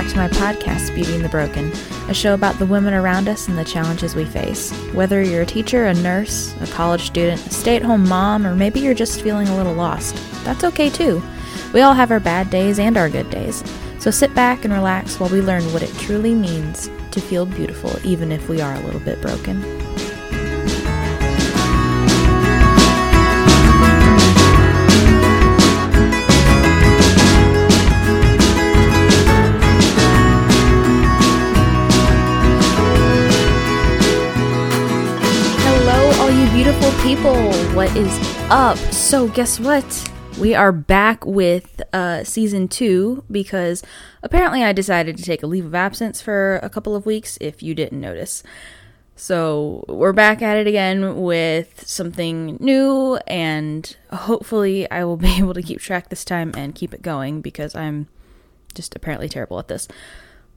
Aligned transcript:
back 0.00 0.08
to 0.08 0.16
my 0.16 0.28
podcast, 0.28 0.94
Beauty 0.94 1.14
and 1.14 1.22
the 1.22 1.28
Broken, 1.28 1.70
a 2.08 2.14
show 2.14 2.32
about 2.32 2.58
the 2.58 2.64
women 2.64 2.94
around 2.94 3.28
us 3.28 3.48
and 3.48 3.58
the 3.58 3.64
challenges 3.64 4.14
we 4.14 4.24
face. 4.24 4.72
Whether 4.94 5.20
you're 5.20 5.42
a 5.42 5.46
teacher, 5.46 5.88
a 5.88 5.92
nurse, 5.92 6.54
a 6.62 6.66
college 6.68 7.02
student, 7.02 7.46
a 7.46 7.50
stay 7.50 7.76
at 7.76 7.82
home 7.82 8.08
mom, 8.08 8.46
or 8.46 8.54
maybe 8.54 8.80
you're 8.80 8.94
just 8.94 9.20
feeling 9.20 9.46
a 9.48 9.56
little 9.58 9.74
lost, 9.74 10.14
that's 10.42 10.64
okay 10.64 10.88
too. 10.88 11.22
We 11.74 11.82
all 11.82 11.92
have 11.92 12.10
our 12.10 12.18
bad 12.18 12.48
days 12.48 12.78
and 12.78 12.96
our 12.96 13.10
good 13.10 13.28
days. 13.28 13.62
So 13.98 14.10
sit 14.10 14.34
back 14.34 14.64
and 14.64 14.72
relax 14.72 15.20
while 15.20 15.28
we 15.28 15.42
learn 15.42 15.70
what 15.70 15.82
it 15.82 15.94
truly 15.96 16.34
means 16.34 16.88
to 17.10 17.20
feel 17.20 17.44
beautiful, 17.44 17.94
even 18.02 18.32
if 18.32 18.48
we 18.48 18.62
are 18.62 18.74
a 18.76 18.80
little 18.80 19.00
bit 19.00 19.20
broken. 19.20 19.60
People. 37.16 37.52
What 37.74 37.90
is 37.96 38.16
up? 38.50 38.78
So, 38.92 39.26
guess 39.26 39.58
what? 39.58 40.12
We 40.38 40.54
are 40.54 40.70
back 40.70 41.26
with 41.26 41.82
uh, 41.92 42.22
season 42.22 42.68
two 42.68 43.24
because 43.28 43.82
apparently 44.22 44.62
I 44.62 44.72
decided 44.72 45.16
to 45.16 45.24
take 45.24 45.42
a 45.42 45.48
leave 45.48 45.66
of 45.66 45.74
absence 45.74 46.22
for 46.22 46.60
a 46.62 46.70
couple 46.70 46.94
of 46.94 47.06
weeks, 47.06 47.36
if 47.40 47.64
you 47.64 47.74
didn't 47.74 48.00
notice. 48.00 48.44
So, 49.16 49.84
we're 49.88 50.12
back 50.12 50.40
at 50.40 50.56
it 50.56 50.68
again 50.68 51.20
with 51.20 51.84
something 51.84 52.56
new, 52.60 53.16
and 53.26 53.96
hopefully, 54.12 54.88
I 54.88 55.02
will 55.02 55.16
be 55.26 55.36
able 55.36 55.54
to 55.54 55.62
keep 55.62 55.80
track 55.80 56.10
this 56.10 56.24
time 56.24 56.52
and 56.56 56.76
keep 56.76 56.94
it 56.94 57.02
going 57.02 57.40
because 57.40 57.74
I'm 57.74 58.06
just 58.72 58.94
apparently 58.94 59.28
terrible 59.28 59.58
at 59.58 59.66
this. 59.66 59.88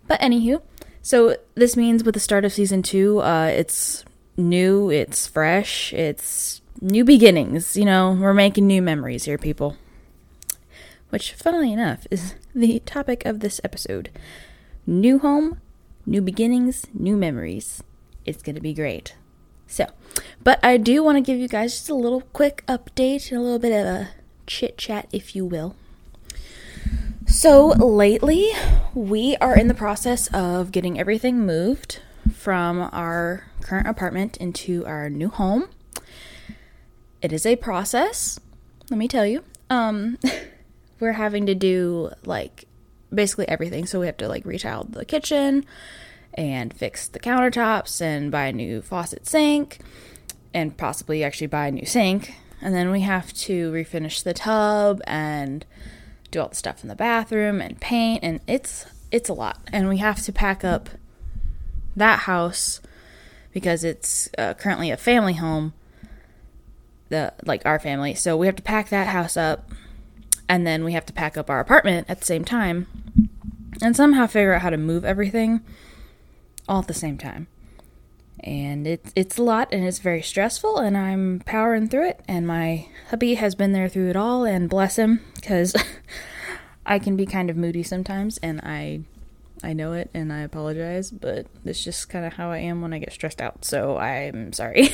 But, 0.07 0.21
anywho, 0.21 0.61
so 1.01 1.35
this 1.55 1.75
means 1.75 2.03
with 2.03 2.13
the 2.13 2.19
start 2.19 2.45
of 2.45 2.53
season 2.53 2.83
two, 2.83 3.21
uh, 3.21 3.47
it's 3.47 4.05
new, 4.37 4.89
it's 4.89 5.27
fresh, 5.27 5.93
it's 5.93 6.61
new 6.81 7.03
beginnings. 7.03 7.77
You 7.77 7.85
know, 7.85 8.17
we're 8.19 8.33
making 8.33 8.67
new 8.67 8.81
memories 8.81 9.25
here, 9.25 9.37
people. 9.37 9.77
Which, 11.09 11.33
funnily 11.33 11.71
enough, 11.71 12.07
is 12.09 12.35
the 12.55 12.79
topic 12.79 13.25
of 13.25 13.39
this 13.39 13.61
episode. 13.63 14.09
New 14.87 15.19
home, 15.19 15.59
new 16.05 16.21
beginnings, 16.21 16.87
new 16.93 17.15
memories. 17.15 17.83
It's 18.25 18.41
going 18.41 18.55
to 18.55 18.61
be 18.61 18.73
great. 18.73 19.15
So, 19.67 19.87
but 20.43 20.63
I 20.63 20.77
do 20.77 21.03
want 21.03 21.17
to 21.17 21.21
give 21.21 21.39
you 21.39 21.47
guys 21.47 21.73
just 21.73 21.89
a 21.89 21.95
little 21.95 22.21
quick 22.21 22.63
update, 22.67 23.31
and 23.31 23.39
a 23.39 23.43
little 23.43 23.59
bit 23.59 23.71
of 23.71 23.85
a 23.85 24.09
chit 24.45 24.77
chat, 24.77 25.07
if 25.11 25.35
you 25.35 25.45
will. 25.45 25.75
So, 27.25 27.69
lately, 27.69 28.51
we 28.93 29.35
are 29.37 29.57
in 29.57 29.67
the 29.67 29.73
process 29.73 30.27
of 30.33 30.71
getting 30.71 30.99
everything 30.99 31.45
moved 31.45 31.99
from 32.31 32.89
our 32.91 33.45
current 33.61 33.87
apartment 33.87 34.37
into 34.37 34.85
our 34.85 35.09
new 35.09 35.29
home. 35.29 35.69
It 37.21 37.31
is 37.31 37.45
a 37.45 37.55
process, 37.55 38.39
let 38.89 38.97
me 38.97 39.07
tell 39.07 39.25
you. 39.25 39.43
Um, 39.69 40.17
we're 40.99 41.13
having 41.13 41.45
to 41.45 41.55
do 41.55 42.11
like 42.25 42.65
basically 43.13 43.47
everything. 43.47 43.85
So 43.85 43.99
we 43.99 44.05
have 44.07 44.17
to 44.17 44.27
like 44.27 44.45
retile 44.45 44.83
the 44.83 45.05
kitchen 45.05 45.65
and 46.33 46.73
fix 46.73 47.07
the 47.07 47.19
countertops 47.19 48.01
and 48.01 48.31
buy 48.31 48.47
a 48.47 48.53
new 48.53 48.81
faucet 48.81 49.27
sink 49.27 49.79
and 50.53 50.75
possibly 50.77 51.23
actually 51.23 51.47
buy 51.47 51.67
a 51.67 51.71
new 51.71 51.85
sink. 51.85 52.35
And 52.61 52.73
then 52.73 52.91
we 52.91 53.01
have 53.01 53.33
to 53.33 53.71
refinish 53.71 54.23
the 54.23 54.33
tub 54.33 55.01
and 55.05 55.65
do 56.31 56.41
all 56.41 56.49
the 56.49 56.55
stuff 56.55 56.83
in 56.83 56.89
the 56.89 56.95
bathroom 56.95 57.61
and 57.61 57.79
paint 57.79 58.23
and 58.23 58.39
it's 58.47 58.85
it's 59.11 59.29
a 59.29 59.33
lot. 59.33 59.59
And 59.71 59.89
we 59.89 59.97
have 59.97 60.21
to 60.23 60.31
pack 60.31 60.63
up 60.63 60.89
that 61.95 62.19
house 62.19 62.81
because 63.51 63.83
it's 63.83 64.29
uh, 64.37 64.53
currently 64.55 64.89
a 64.89 64.97
family 64.97 65.33
home 65.33 65.73
the 67.13 67.33
like 67.45 67.65
our 67.65 67.79
family. 67.79 68.15
So 68.15 68.35
we 68.35 68.47
have 68.47 68.55
to 68.55 68.63
pack 68.63 68.89
that 68.89 69.07
house 69.07 69.37
up 69.37 69.69
and 70.49 70.65
then 70.67 70.83
we 70.83 70.93
have 70.93 71.05
to 71.05 71.13
pack 71.13 71.37
up 71.37 71.49
our 71.49 71.59
apartment 71.59 72.09
at 72.09 72.19
the 72.19 72.25
same 72.25 72.43
time 72.43 72.87
and 73.81 73.95
somehow 73.95 74.27
figure 74.27 74.53
out 74.53 74.61
how 74.61 74.69
to 74.69 74.77
move 74.77 75.05
everything 75.05 75.61
all 76.67 76.79
at 76.79 76.87
the 76.87 76.93
same 76.93 77.17
time. 77.17 77.47
And 78.39 78.85
it's 78.85 79.13
it's 79.15 79.37
a 79.37 79.43
lot 79.43 79.69
and 79.71 79.85
it's 79.85 79.99
very 79.99 80.21
stressful 80.21 80.77
and 80.77 80.97
I'm 80.97 81.41
powering 81.45 81.87
through 81.87 82.09
it 82.09 82.21
and 82.27 82.45
my 82.45 82.87
hubby 83.09 83.35
has 83.35 83.55
been 83.55 83.71
there 83.71 83.87
through 83.87 84.09
it 84.09 84.15
all 84.17 84.43
and 84.43 84.69
bless 84.69 84.97
him 84.97 85.21
cuz 85.41 85.73
I 86.85 86.99
can 86.99 87.15
be 87.15 87.25
kind 87.25 87.49
of 87.49 87.55
moody 87.55 87.83
sometimes 87.83 88.37
and 88.39 88.59
I 88.61 89.01
I 89.63 89.71
know 89.73 89.93
it 89.93 90.09
and 90.13 90.31
I 90.33 90.41
apologize, 90.41 91.09
but 91.09 91.47
it's 91.63 91.81
just 91.83 92.09
kind 92.09 92.25
of 92.25 92.33
how 92.33 92.51
I 92.51 92.57
am 92.57 92.81
when 92.81 92.91
I 92.93 92.99
get 92.99 93.13
stressed 93.13 93.41
out. 93.41 93.63
So 93.63 93.97
I'm 93.97 94.51
sorry. 94.51 94.89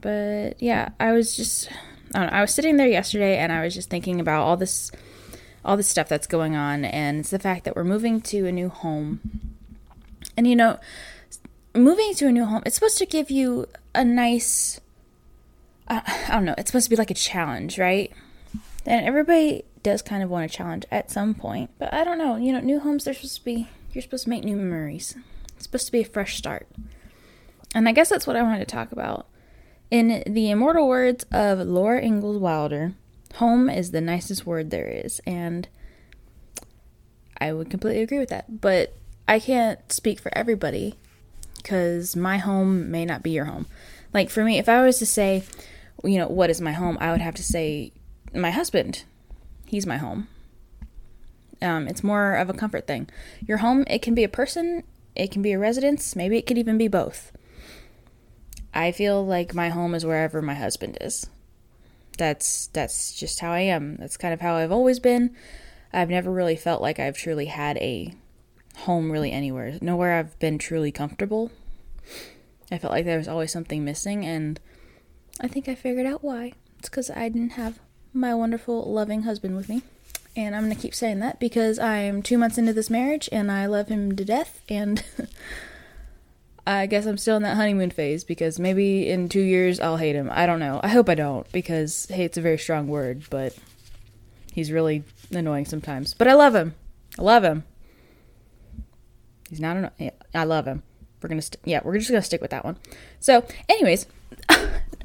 but 0.00 0.62
yeah, 0.62 0.90
I 1.00 1.10
was 1.12 1.36
just 1.36 1.68
I, 2.14 2.20
know, 2.20 2.30
I 2.30 2.40
was 2.40 2.54
sitting 2.54 2.76
there 2.76 2.86
yesterday 2.86 3.36
and 3.36 3.50
I 3.50 3.64
was 3.64 3.74
just 3.74 3.90
thinking 3.90 4.20
about 4.20 4.42
all 4.42 4.56
this 4.56 4.92
all 5.64 5.76
this 5.76 5.88
stuff 5.88 6.08
that's 6.08 6.26
going 6.26 6.54
on 6.54 6.84
and 6.84 7.20
it's 7.20 7.30
the 7.30 7.38
fact 7.38 7.64
that 7.64 7.74
we're 7.74 7.84
moving 7.84 8.20
to 8.20 8.46
a 8.46 8.52
new 8.52 8.68
home. 8.68 9.20
And 10.36 10.46
you 10.46 10.54
know, 10.54 10.78
moving 11.74 12.14
to 12.14 12.28
a 12.28 12.32
new 12.32 12.44
home, 12.44 12.62
it's 12.64 12.76
supposed 12.76 12.98
to 12.98 13.06
give 13.06 13.30
you 13.30 13.66
a 13.92 14.04
nice 14.04 14.80
uh, 15.88 16.00
I 16.06 16.32
don't 16.32 16.44
know, 16.44 16.54
it's 16.56 16.70
supposed 16.70 16.86
to 16.86 16.90
be 16.90 16.96
like 16.96 17.10
a 17.10 17.14
challenge, 17.14 17.76
right? 17.76 18.12
And 18.86 19.06
everybody 19.06 19.64
does 19.82 20.02
kind 20.02 20.22
of 20.22 20.30
want 20.30 20.50
a 20.50 20.54
challenge 20.54 20.84
at 20.90 21.10
some 21.10 21.34
point. 21.34 21.70
But 21.78 21.92
I 21.92 22.04
don't 22.04 22.18
know. 22.18 22.36
You 22.36 22.52
know, 22.52 22.60
new 22.60 22.80
homes, 22.80 23.04
they're 23.04 23.14
supposed 23.14 23.38
to 23.38 23.44
be, 23.44 23.68
you're 23.92 24.02
supposed 24.02 24.24
to 24.24 24.30
make 24.30 24.44
new 24.44 24.56
memories. 24.56 25.16
It's 25.54 25.64
supposed 25.64 25.86
to 25.86 25.92
be 25.92 26.00
a 26.00 26.04
fresh 26.04 26.36
start. 26.36 26.68
And 27.74 27.88
I 27.88 27.92
guess 27.92 28.08
that's 28.08 28.26
what 28.26 28.36
I 28.36 28.42
wanted 28.42 28.60
to 28.60 28.64
talk 28.74 28.92
about. 28.92 29.26
In 29.90 30.22
the 30.26 30.50
immortal 30.50 30.88
words 30.88 31.24
of 31.30 31.58
Laura 31.60 32.02
Ingalls 32.02 32.38
Wilder, 32.38 32.94
home 33.34 33.68
is 33.70 33.90
the 33.90 34.00
nicest 34.00 34.46
word 34.46 34.70
there 34.70 34.88
is. 34.88 35.20
And 35.26 35.68
I 37.38 37.52
would 37.52 37.70
completely 37.70 38.02
agree 38.02 38.18
with 38.18 38.30
that. 38.30 38.60
But 38.60 38.96
I 39.28 39.38
can't 39.38 39.92
speak 39.92 40.20
for 40.20 40.36
everybody 40.36 40.96
because 41.56 42.16
my 42.16 42.38
home 42.38 42.90
may 42.90 43.04
not 43.04 43.22
be 43.22 43.30
your 43.30 43.44
home. 43.46 43.66
Like 44.12 44.30
for 44.30 44.44
me, 44.44 44.58
if 44.58 44.68
I 44.68 44.82
was 44.84 44.98
to 44.98 45.06
say, 45.06 45.44
you 46.04 46.18
know, 46.18 46.26
what 46.26 46.50
is 46.50 46.60
my 46.60 46.72
home, 46.72 46.98
I 47.00 47.12
would 47.12 47.20
have 47.20 47.34
to 47.36 47.42
say 47.42 47.92
my 48.34 48.50
husband. 48.50 49.04
He's 49.66 49.86
my 49.86 49.96
home. 49.96 50.28
Um, 51.60 51.86
it's 51.86 52.02
more 52.02 52.34
of 52.34 52.50
a 52.50 52.54
comfort 52.54 52.86
thing. 52.86 53.08
Your 53.46 53.58
home, 53.58 53.84
it 53.88 54.02
can 54.02 54.14
be 54.14 54.24
a 54.24 54.28
person, 54.28 54.82
it 55.14 55.30
can 55.30 55.42
be 55.42 55.52
a 55.52 55.58
residence, 55.58 56.16
maybe 56.16 56.36
it 56.36 56.46
could 56.46 56.58
even 56.58 56.76
be 56.76 56.88
both. 56.88 57.32
I 58.74 58.90
feel 58.90 59.24
like 59.24 59.54
my 59.54 59.68
home 59.68 59.94
is 59.94 60.04
wherever 60.04 60.42
my 60.42 60.54
husband 60.54 60.98
is. 61.00 61.28
That's 62.18 62.68
that's 62.68 63.14
just 63.14 63.40
how 63.40 63.52
I 63.52 63.60
am. 63.60 63.96
That's 63.96 64.16
kind 64.16 64.34
of 64.34 64.40
how 64.40 64.56
I've 64.56 64.72
always 64.72 64.98
been. 64.98 65.34
I've 65.92 66.10
never 66.10 66.30
really 66.30 66.56
felt 66.56 66.82
like 66.82 66.98
I've 66.98 67.16
truly 67.16 67.46
had 67.46 67.76
a 67.78 68.14
home 68.78 69.12
really 69.12 69.30
anywhere. 69.30 69.78
Nowhere 69.80 70.14
I've 70.14 70.38
been 70.38 70.58
truly 70.58 70.90
comfortable. 70.90 71.50
I 72.70 72.78
felt 72.78 72.92
like 72.92 73.04
there 73.04 73.18
was 73.18 73.28
always 73.28 73.52
something 73.52 73.84
missing 73.84 74.24
and 74.24 74.58
I 75.40 75.48
think 75.48 75.68
I 75.68 75.74
figured 75.74 76.06
out 76.06 76.24
why. 76.24 76.52
It's 76.78 76.88
cuz 76.88 77.10
I 77.10 77.28
didn't 77.28 77.52
have 77.52 77.78
my 78.12 78.34
wonderful, 78.34 78.90
loving 78.92 79.22
husband 79.22 79.56
with 79.56 79.68
me. 79.68 79.82
And 80.34 80.56
I'm 80.56 80.64
going 80.64 80.74
to 80.74 80.80
keep 80.80 80.94
saying 80.94 81.20
that 81.20 81.38
because 81.38 81.78
I'm 81.78 82.22
two 82.22 82.38
months 82.38 82.56
into 82.56 82.72
this 82.72 82.88
marriage 82.88 83.28
and 83.30 83.52
I 83.52 83.66
love 83.66 83.88
him 83.88 84.16
to 84.16 84.24
death. 84.24 84.60
And 84.68 85.04
I 86.66 86.86
guess 86.86 87.06
I'm 87.06 87.18
still 87.18 87.36
in 87.36 87.42
that 87.42 87.56
honeymoon 87.56 87.90
phase 87.90 88.24
because 88.24 88.58
maybe 88.58 89.08
in 89.10 89.28
two 89.28 89.40
years 89.40 89.78
I'll 89.78 89.98
hate 89.98 90.14
him. 90.14 90.30
I 90.32 90.46
don't 90.46 90.60
know. 90.60 90.80
I 90.82 90.88
hope 90.88 91.08
I 91.08 91.14
don't 91.14 91.50
because 91.52 92.06
hate's 92.06 92.38
a 92.38 92.42
very 92.42 92.56
strong 92.56 92.88
word, 92.88 93.24
but 93.28 93.54
he's 94.52 94.72
really 94.72 95.04
annoying 95.30 95.66
sometimes. 95.66 96.14
But 96.14 96.28
I 96.28 96.34
love 96.34 96.54
him. 96.54 96.74
I 97.18 97.22
love 97.22 97.44
him. 97.44 97.64
He's 99.50 99.60
not 99.60 99.76
annoying. 99.76 100.12
I 100.34 100.44
love 100.44 100.64
him. 100.64 100.82
We're 101.20 101.28
gonna, 101.28 101.42
st- 101.42 101.60
yeah, 101.64 101.80
we're 101.84 101.98
just 101.98 102.10
gonna 102.10 102.22
stick 102.22 102.40
with 102.40 102.52
that 102.52 102.64
one. 102.64 102.76
So, 103.20 103.44
anyways, 103.68 104.06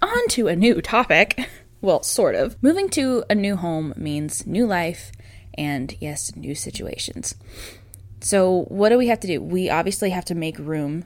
on 0.01 0.27
to 0.29 0.47
a 0.47 0.55
new 0.55 0.81
topic. 0.81 1.49
Well, 1.87 2.03
sort 2.03 2.35
of. 2.35 2.61
Moving 2.61 2.89
to 2.89 3.23
a 3.29 3.33
new 3.33 3.55
home 3.55 3.93
means 3.95 4.45
new 4.45 4.67
life 4.67 5.13
and, 5.53 5.95
yes, 6.01 6.35
new 6.35 6.53
situations. 6.53 7.33
So, 8.19 8.65
what 8.67 8.89
do 8.89 8.97
we 8.97 9.07
have 9.07 9.21
to 9.21 9.27
do? 9.27 9.41
We 9.41 9.69
obviously 9.69 10.09
have 10.09 10.25
to 10.25 10.35
make 10.35 10.59
room 10.59 11.05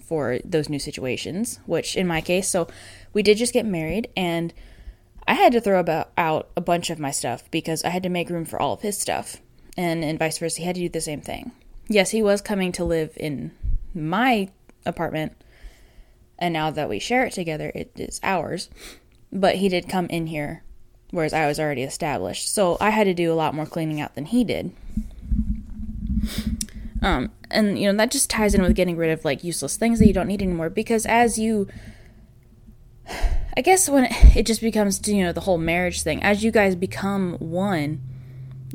for 0.00 0.38
those 0.42 0.70
new 0.70 0.78
situations, 0.78 1.60
which 1.66 1.98
in 1.98 2.06
my 2.06 2.22
case, 2.22 2.48
so 2.48 2.66
we 3.12 3.22
did 3.22 3.36
just 3.36 3.52
get 3.52 3.66
married 3.66 4.08
and 4.16 4.54
I 5.28 5.34
had 5.34 5.52
to 5.52 5.60
throw 5.60 5.78
about 5.78 6.12
out 6.16 6.48
a 6.56 6.62
bunch 6.62 6.88
of 6.88 6.98
my 6.98 7.10
stuff 7.10 7.50
because 7.50 7.84
I 7.84 7.90
had 7.90 8.02
to 8.04 8.08
make 8.08 8.30
room 8.30 8.46
for 8.46 8.58
all 8.58 8.72
of 8.72 8.80
his 8.80 8.98
stuff. 8.98 9.36
And 9.76 10.02
and 10.02 10.18
vice 10.18 10.38
versa, 10.38 10.60
he 10.60 10.66
had 10.66 10.76
to 10.76 10.80
do 10.80 10.88
the 10.88 11.02
same 11.02 11.20
thing. 11.20 11.52
Yes, 11.88 12.08
he 12.08 12.22
was 12.22 12.40
coming 12.40 12.72
to 12.72 12.84
live 12.84 13.12
in 13.18 13.52
my 13.92 14.48
apartment 14.86 15.36
and 16.38 16.54
now 16.54 16.70
that 16.70 16.88
we 16.88 16.98
share 16.98 17.26
it 17.26 17.34
together, 17.34 17.70
it 17.74 17.92
is 17.96 18.18
ours 18.22 18.70
but 19.32 19.56
he 19.56 19.68
did 19.68 19.88
come 19.88 20.06
in 20.06 20.26
here 20.28 20.62
whereas 21.10 21.32
I 21.32 21.46
was 21.46 21.58
already 21.58 21.82
established. 21.82 22.52
So 22.52 22.76
I 22.80 22.90
had 22.90 23.04
to 23.04 23.14
do 23.14 23.32
a 23.32 23.34
lot 23.34 23.54
more 23.54 23.66
cleaning 23.66 24.00
out 24.00 24.14
than 24.14 24.26
he 24.26 24.44
did. 24.44 24.72
Um, 27.02 27.30
and 27.50 27.78
you 27.78 27.90
know 27.90 27.96
that 27.96 28.10
just 28.10 28.28
ties 28.28 28.54
in 28.54 28.62
with 28.62 28.74
getting 28.74 28.96
rid 28.96 29.10
of 29.10 29.24
like 29.24 29.42
useless 29.42 29.76
things 29.76 29.98
that 29.98 30.06
you 30.06 30.12
don't 30.12 30.26
need 30.26 30.42
anymore 30.42 30.68
because 30.68 31.06
as 31.06 31.38
you 31.38 31.66
I 33.56 33.62
guess 33.62 33.88
when 33.88 34.06
it, 34.36 34.44
just 34.44 34.60
becomes 34.60 35.08
you 35.08 35.24
know 35.24 35.32
the 35.32 35.40
whole 35.40 35.56
marriage 35.56 36.02
thing 36.02 36.22
as 36.22 36.44
you 36.44 36.50
guys 36.50 36.76
become 36.76 37.38
one 37.38 38.02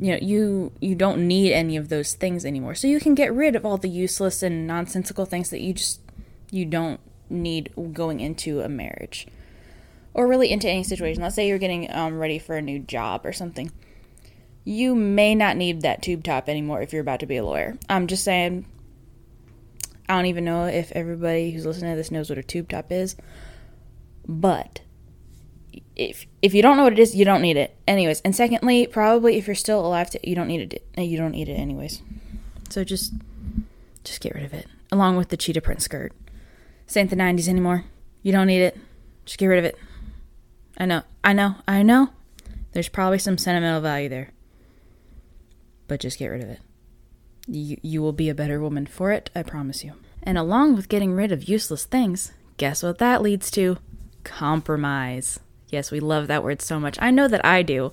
you 0.00 0.10
know 0.10 0.18
you 0.20 0.72
you 0.80 0.96
don't 0.96 1.26
need 1.28 1.52
any 1.52 1.76
of 1.76 1.88
those 1.88 2.14
things 2.14 2.44
anymore 2.44 2.74
so 2.74 2.88
you 2.88 2.98
can 2.98 3.14
get 3.14 3.32
rid 3.32 3.54
of 3.54 3.64
all 3.64 3.76
the 3.76 3.88
useless 3.88 4.42
and 4.42 4.66
nonsensical 4.66 5.24
things 5.24 5.50
that 5.50 5.60
you 5.60 5.72
just 5.72 6.00
you 6.50 6.64
don't 6.64 6.98
need 7.30 7.72
going 7.92 8.18
into 8.18 8.60
a 8.60 8.68
marriage 8.68 9.28
or 10.16 10.26
really 10.26 10.50
into 10.50 10.68
any 10.68 10.82
situation 10.82 11.22
let's 11.22 11.34
say 11.36 11.46
you're 11.46 11.58
getting 11.58 11.90
um, 11.92 12.18
ready 12.18 12.38
for 12.38 12.56
a 12.56 12.62
new 12.62 12.78
job 12.78 13.24
or 13.24 13.32
something 13.32 13.70
you 14.64 14.94
may 14.94 15.34
not 15.34 15.56
need 15.56 15.82
that 15.82 16.02
tube 16.02 16.24
top 16.24 16.48
anymore 16.48 16.82
if 16.82 16.92
you're 16.92 17.02
about 17.02 17.20
to 17.20 17.26
be 17.26 17.36
a 17.36 17.44
lawyer 17.44 17.76
i'm 17.88 18.06
just 18.06 18.24
saying 18.24 18.66
i 20.08 20.14
don't 20.14 20.26
even 20.26 20.44
know 20.44 20.66
if 20.66 20.90
everybody 20.92 21.52
who's 21.52 21.66
listening 21.66 21.92
to 21.92 21.96
this 21.96 22.10
knows 22.10 22.28
what 22.28 22.38
a 22.38 22.42
tube 22.42 22.68
top 22.68 22.90
is 22.90 23.14
but 24.26 24.80
if 25.96 26.26
if 26.42 26.54
you 26.54 26.62
don't 26.62 26.76
know 26.76 26.84
what 26.84 26.92
it 26.92 26.98
is, 26.98 27.14
you 27.14 27.24
don't 27.24 27.42
need 27.42 27.56
it. 27.56 27.74
Anyways, 27.88 28.20
and 28.20 28.36
secondly, 28.36 28.86
probably 28.86 29.36
if 29.36 29.46
you're 29.46 29.54
still 29.54 29.84
alive, 29.84 30.10
to, 30.10 30.28
you 30.28 30.34
don't 30.34 30.46
need 30.46 30.72
it. 30.72 30.86
Uh, 30.96 31.02
you 31.02 31.16
don't 31.16 31.32
need 31.32 31.48
it 31.48 31.54
anyways. 31.54 32.02
So 32.68 32.84
just 32.84 33.14
just 34.04 34.20
get 34.20 34.34
rid 34.34 34.44
of 34.44 34.52
it, 34.52 34.66
along 34.92 35.16
with 35.16 35.30
the 35.30 35.36
cheetah 35.36 35.62
print 35.62 35.82
skirt. 35.82 36.12
This 36.86 36.96
ain't 36.96 37.10
the 37.10 37.16
'90s 37.16 37.48
anymore. 37.48 37.84
You 38.22 38.32
don't 38.32 38.46
need 38.46 38.62
it. 38.62 38.78
Just 39.24 39.38
get 39.38 39.46
rid 39.46 39.58
of 39.58 39.64
it. 39.64 39.78
I 40.76 40.86
know, 40.86 41.02
I 41.24 41.32
know, 41.32 41.56
I 41.66 41.82
know. 41.82 42.10
There's 42.72 42.88
probably 42.88 43.18
some 43.18 43.38
sentimental 43.38 43.80
value 43.80 44.08
there, 44.08 44.30
but 45.88 46.00
just 46.00 46.18
get 46.18 46.28
rid 46.28 46.42
of 46.42 46.50
it. 46.50 46.60
You 47.48 47.78
you 47.82 48.02
will 48.02 48.12
be 48.12 48.28
a 48.28 48.34
better 48.34 48.60
woman 48.60 48.86
for 48.86 49.12
it. 49.12 49.30
I 49.34 49.42
promise 49.42 49.82
you. 49.82 49.94
And 50.22 50.36
along 50.36 50.76
with 50.76 50.88
getting 50.88 51.12
rid 51.12 51.32
of 51.32 51.48
useless 51.48 51.84
things, 51.84 52.32
guess 52.56 52.82
what 52.82 52.98
that 52.98 53.22
leads 53.22 53.50
to? 53.52 53.78
Compromise. 54.24 55.40
Yes, 55.68 55.90
we 55.90 56.00
love 56.00 56.26
that 56.26 56.44
word 56.44 56.60
so 56.60 56.78
much. 56.78 56.98
I 57.00 57.10
know 57.10 57.28
that 57.28 57.44
I 57.44 57.62
do. 57.62 57.92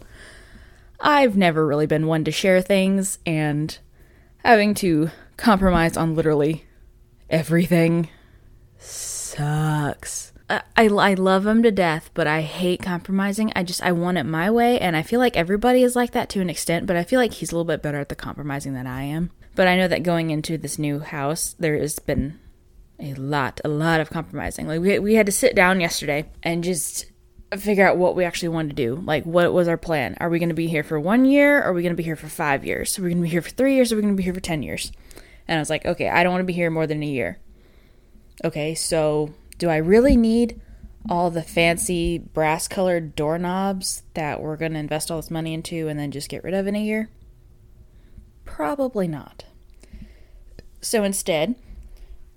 I've 1.00 1.38
never 1.38 1.66
really 1.66 1.86
been 1.86 2.08
one 2.08 2.24
to 2.26 2.32
share 2.32 2.62
things, 2.62 3.20
and 3.26 3.78
having 4.44 4.74
to 4.76 5.12
compromise 5.38 5.96
on 5.96 6.16
literally 6.16 6.66
everything 7.30 8.10
sucks. 8.78 10.33
I, 10.50 10.62
I, 10.76 11.14
love 11.14 11.46
him 11.46 11.64
to 11.64 11.72
death, 11.72 12.10
but 12.14 12.28
I 12.28 12.42
hate 12.42 12.82
compromising. 12.82 13.52
I 13.56 13.64
just, 13.64 13.82
I 13.82 13.92
want 13.92 14.18
it 14.18 14.26
my 14.26 14.52
way, 14.52 14.80
and 14.80 14.96
I 14.96 15.02
feel 15.02 15.20
like 15.20 15.38
everybody 15.38 15.84
is 15.84 15.96
like 15.96 16.12
that 16.12 16.30
to 16.30 16.42
an 16.42 16.50
extent, 16.50 16.86
but 16.86 16.96
I 16.96 17.04
feel 17.04 17.20
like 17.20 17.34
he's 17.34 17.52
a 17.52 17.56
little 17.56 17.66
bit 17.66 17.82
better 17.82 18.00
at 18.00 18.10
the 18.10 18.16
compromising 18.16 18.74
than 18.74 18.86
I 18.86 19.04
am. 19.04 19.32
But 19.56 19.68
I 19.68 19.78
know 19.78 19.88
that 19.88 20.04
going 20.04 20.32
into 20.32 20.58
this 20.58 20.78
new 20.78 21.00
house, 21.00 21.56
there 21.60 21.78
has 21.78 21.98
been 22.00 22.40
a 23.00 23.14
lot, 23.14 23.62
a 23.64 23.70
lot 23.70 24.02
of 24.02 24.10
compromising. 24.10 24.68
Like, 24.68 24.82
we, 24.82 25.00
we 25.00 25.14
had 25.16 25.28
to 25.28 25.32
sit 25.32 25.56
down 25.56 25.80
yesterday 25.80 26.26
and 26.42 26.64
just 26.64 27.06
figure 27.58 27.88
out 27.88 27.98
what 27.98 28.16
we 28.16 28.26
actually 28.26 28.50
wanted 28.50 28.70
to 28.70 28.76
do. 28.76 28.96
Like, 28.96 29.26
what 29.26 29.54
was 29.54 29.68
our 29.68 29.78
plan? 29.78 30.18
Are 30.20 30.30
we 30.30 30.40
going 30.40 30.50
to 30.50 30.56
be 30.56 30.68
here 30.68 30.84
for 30.84 31.00
one 31.00 31.26
year? 31.26 31.60
Or 31.60 31.70
are 31.70 31.74
we 31.74 31.84
going 31.84 31.94
to 31.94 31.98
be 31.98 32.04
here 32.04 32.16
for 32.16 32.28
five 32.28 32.66
years? 32.66 32.98
Are 32.98 33.04
we 33.04 33.10
going 33.10 33.22
to 33.22 33.24
be 33.24 33.30
here 33.30 33.42
for 33.42 33.50
three 33.50 33.76
years? 33.76 33.92
Are 33.92 33.96
we 33.96 34.02
going 34.02 34.14
to 34.14 34.18
be 34.18 34.24
here 34.24 34.34
for 34.34 34.40
10 34.40 34.64
years? 34.64 34.92
And 35.48 35.58
I 35.58 35.62
was 35.62 35.70
like, 35.70 35.86
okay, 35.86 36.10
I 36.10 36.24
don't 36.24 36.32
want 36.32 36.42
to 36.42 36.48
be 36.48 36.54
here 36.54 36.70
more 36.70 36.88
than 36.88 37.04
a 37.04 37.08
year. 37.08 37.40
Okay, 38.44 38.74
so 38.76 39.34
do 39.64 39.70
I 39.70 39.78
really 39.78 40.18
need 40.18 40.60
all 41.10 41.32
the 41.32 41.42
fancy 41.42 42.18
brass 42.18 42.68
colored 42.68 43.16
doorknobs 43.16 44.04
that 44.14 44.42
we're 44.42 44.58
going 44.58 44.74
to 44.74 44.80
invest 44.80 45.10
all 45.10 45.22
this 45.22 45.32
money 45.32 45.54
into 45.54 45.88
and 45.88 45.98
then 45.98 46.12
just 46.12 46.28
get 46.28 46.44
rid 46.44 46.54
of 46.54 46.68
in 46.68 46.76
a 46.76 46.84
year? 46.84 47.08
Probably 48.44 49.08
not. 49.08 49.46
So 50.82 51.06
instead, 51.06 51.56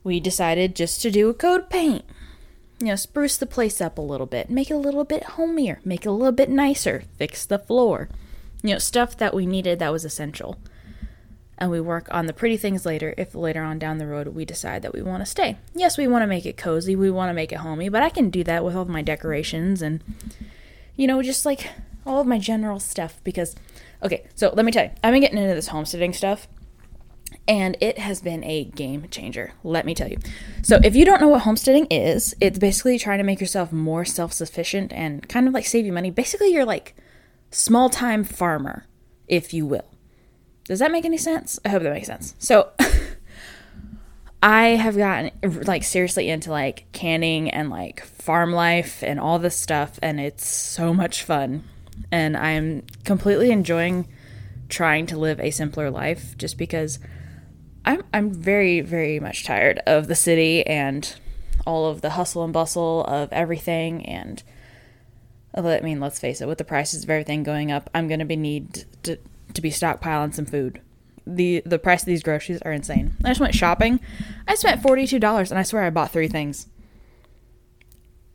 we 0.05 0.20
decided 0.20 0.76
just 0.76 1.02
to 1.02 1.11
do 1.11 1.28
a 1.28 1.34
coat 1.34 1.69
paint 1.69 2.05
you 2.78 2.87
know, 2.87 2.94
spruce 2.94 3.37
the 3.37 3.44
place 3.44 3.81
up 3.81 3.99
a 3.99 4.02
little 4.02 4.26
bit, 4.26 4.49
make 4.49 4.70
it 4.70 4.75
a 4.75 4.78
little 4.78 5.02
bit 5.02 5.25
homier, 5.25 5.81
make 5.84 6.06
it 6.06 6.08
a 6.08 6.12
little 6.12 6.31
bit 6.31 6.49
nicer, 6.49 7.02
fix 7.17 7.44
the 7.44 7.58
floor. 7.58 8.08
You 8.62 8.75
know, 8.75 8.78
stuff 8.78 9.17
that 9.17 9.34
we 9.34 9.46
needed 9.46 9.81
that 9.81 9.93
was 9.93 10.05
essential. 10.05 10.58
And 11.58 11.70
we 11.70 11.80
work 11.80 12.08
on 12.10 12.26
the 12.26 12.32
pretty 12.32 12.56
things 12.56 12.84
later 12.84 13.14
if 13.16 13.34
later 13.34 13.62
on 13.62 13.78
down 13.78 13.98
the 13.98 14.06
road 14.06 14.28
we 14.28 14.44
decide 14.44 14.82
that 14.82 14.92
we 14.92 15.00
want 15.00 15.22
to 15.22 15.26
stay. 15.26 15.56
Yes, 15.74 15.96
we 15.96 16.06
want 16.06 16.22
to 16.22 16.26
make 16.26 16.44
it 16.44 16.56
cozy, 16.56 16.94
we 16.94 17.10
want 17.10 17.30
to 17.30 17.34
make 17.34 17.52
it 17.52 17.58
homey, 17.58 17.88
but 17.88 18.02
I 18.02 18.10
can 18.10 18.28
do 18.28 18.44
that 18.44 18.64
with 18.64 18.76
all 18.76 18.82
of 18.82 18.88
my 18.88 19.02
decorations 19.02 19.80
and, 19.80 20.02
you 20.96 21.06
know, 21.06 21.22
just 21.22 21.46
like 21.46 21.70
all 22.04 22.20
of 22.20 22.26
my 22.26 22.38
general 22.38 22.78
stuff 22.78 23.20
because, 23.24 23.56
okay, 24.02 24.26
so 24.34 24.52
let 24.54 24.66
me 24.66 24.72
tell 24.72 24.84
you, 24.84 24.90
I've 25.02 25.12
been 25.12 25.22
getting 25.22 25.38
into 25.38 25.54
this 25.54 25.68
homesteading 25.68 26.12
stuff 26.12 26.46
and 27.48 27.76
it 27.80 27.98
has 27.98 28.20
been 28.20 28.44
a 28.44 28.64
game 28.64 29.06
changer, 29.10 29.52
let 29.62 29.86
me 29.86 29.94
tell 29.94 30.08
you. 30.08 30.18
So, 30.62 30.78
if 30.82 30.96
you 30.96 31.04
don't 31.04 31.20
know 31.20 31.28
what 31.28 31.42
homesteading 31.42 31.86
is, 31.86 32.34
it's 32.40 32.58
basically 32.58 32.98
trying 32.98 33.18
to 33.18 33.24
make 33.24 33.40
yourself 33.40 33.72
more 33.72 34.04
self 34.04 34.32
sufficient 34.32 34.92
and 34.92 35.28
kind 35.28 35.46
of 35.46 35.54
like 35.54 35.66
save 35.66 35.86
you 35.86 35.92
money. 35.92 36.10
Basically, 36.10 36.52
you're 36.52 36.64
like 36.64 36.96
small 37.50 37.88
time 37.88 38.24
farmer, 38.24 38.86
if 39.28 39.54
you 39.54 39.66
will. 39.66 39.86
Does 40.66 40.80
that 40.80 40.90
make 40.90 41.04
any 41.04 41.18
sense? 41.18 41.58
I 41.64 41.68
hope 41.68 41.82
that 41.82 41.92
makes 41.92 42.06
sense. 42.06 42.34
So, 42.38 42.70
I 44.42 44.68
have 44.68 44.96
gotten 44.96 45.30
like 45.64 45.82
seriously 45.82 46.28
into 46.28 46.50
like 46.50 46.86
canning 46.92 47.50
and 47.50 47.70
like 47.70 48.04
farm 48.04 48.52
life 48.52 49.02
and 49.02 49.18
all 49.18 49.38
this 49.38 49.56
stuff, 49.56 49.98
and 50.02 50.20
it's 50.20 50.46
so 50.46 50.92
much 50.92 51.22
fun. 51.22 51.64
And 52.12 52.36
I'm 52.36 52.82
completely 53.04 53.50
enjoying 53.50 54.06
trying 54.68 55.06
to 55.06 55.18
live 55.18 55.40
a 55.40 55.50
simpler 55.50 55.90
life 55.90 56.36
just 56.36 56.58
because 56.58 56.98
I'm 57.84 58.02
I'm 58.12 58.30
very 58.30 58.80
very 58.80 59.20
much 59.20 59.44
tired 59.44 59.80
of 59.86 60.08
the 60.08 60.14
city 60.14 60.66
and 60.66 61.14
all 61.66 61.86
of 61.86 62.00
the 62.00 62.10
hustle 62.10 62.44
and 62.44 62.52
bustle 62.52 63.04
of 63.04 63.32
everything 63.32 64.04
and 64.06 64.42
I 65.54 65.80
mean 65.80 66.00
let's 66.00 66.18
face 66.18 66.40
it 66.40 66.48
with 66.48 66.58
the 66.58 66.64
prices 66.64 67.04
of 67.04 67.10
everything 67.10 67.42
going 67.42 67.70
up 67.70 67.88
I'm 67.94 68.08
going 68.08 68.20
to 68.20 68.26
be 68.26 68.36
need 68.36 68.84
to, 69.04 69.18
to 69.56 69.62
be 69.62 69.70
stockpiling 69.70 70.34
some 70.34 70.46
food. 70.46 70.80
The 71.26 71.62
the 71.66 71.78
price 71.78 72.02
of 72.02 72.06
these 72.06 72.22
groceries 72.22 72.62
are 72.62 72.72
insane. 72.72 73.14
I 73.24 73.28
just 73.28 73.40
went 73.40 73.54
shopping. 73.54 73.98
I 74.46 74.54
spent 74.54 74.82
$42 74.82 75.50
and 75.50 75.58
I 75.58 75.62
swear 75.64 75.82
I 75.82 75.90
bought 75.90 76.12
3 76.12 76.28
things. 76.28 76.68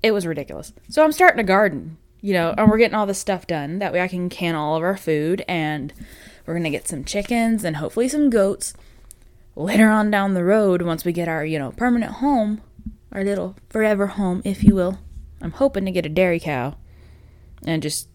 It 0.04 0.12
was 0.12 0.28
ridiculous. 0.28 0.74
So 0.90 1.04
I'm 1.04 1.12
starting 1.12 1.40
a 1.40 1.44
garden, 1.44 1.98
you 2.20 2.34
know, 2.34 2.54
and 2.58 2.70
we're 2.70 2.78
getting 2.78 2.96
all 2.96 3.06
this 3.06 3.20
stuff 3.20 3.48
done 3.48 3.80
that 3.80 3.94
way 3.94 4.02
I 4.02 4.08
can 4.10 4.30
can 4.30 4.56
all 4.56 4.76
of 4.76 4.84
our 4.84 4.98
food 4.98 5.46
and 5.48 5.94
we're 6.46 6.56
going 6.56 6.64
to 6.64 6.70
get 6.70 6.88
some 6.88 7.06
chickens 7.06 7.64
and 7.64 7.78
hopefully 7.78 8.10
some 8.10 8.30
goats 8.30 8.74
later 9.56 9.90
on 9.90 10.10
down 10.10 10.34
the 10.34 10.44
road, 10.44 10.82
once 10.82 11.06
we 11.06 11.12
get 11.12 11.28
our, 11.28 11.46
you 11.46 11.60
know, 11.60 11.72
permanent 11.72 12.14
home, 12.14 12.62
our 13.12 13.24
little 13.24 13.56
forever 13.70 14.08
home, 14.08 14.42
if 14.44 14.64
you 14.64 14.74
will, 14.74 15.00
I'm 15.42 15.52
hoping 15.52 15.86
to 15.86 15.92
get 15.92 16.06
a 16.06 16.10
dairy 16.10 16.40
cow 16.40 16.76
and 17.66 17.84
just, 17.84 18.08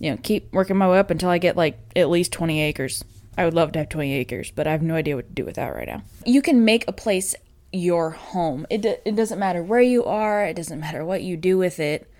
you 0.00 0.10
know, 0.10 0.18
keep 0.22 0.52
working 0.52 0.76
my 0.76 0.88
way 0.88 0.98
up 0.98 1.10
until 1.10 1.30
I 1.30 1.38
get 1.38 1.56
like 1.56 1.78
at 1.94 2.10
least 2.10 2.32
20 2.32 2.60
acres. 2.60 3.04
I 3.38 3.44
would 3.44 3.54
love 3.54 3.72
to 3.72 3.80
have 3.80 3.88
20 3.88 4.14
acres, 4.14 4.50
but 4.50 4.66
I 4.66 4.72
have 4.72 4.82
no 4.82 4.94
idea 4.94 5.16
what 5.16 5.28
to 5.28 5.34
do 5.34 5.44
with 5.44 5.56
that 5.56 5.74
right 5.74 5.86
now. 5.86 6.02
You 6.24 6.42
can 6.42 6.64
make 6.64 6.86
a 6.88 6.92
place 6.92 7.34
your 7.72 8.10
home. 8.10 8.66
It, 8.70 8.84
it 9.04 9.16
doesn't 9.16 9.38
matter 9.38 9.62
where 9.62 9.80
you 9.80 10.04
are, 10.04 10.44
it 10.44 10.56
doesn't 10.56 10.80
matter 10.80 11.04
what 11.04 11.22
you 11.22 11.36
do 11.36 11.58
with 11.58 11.78
it, 11.78 12.10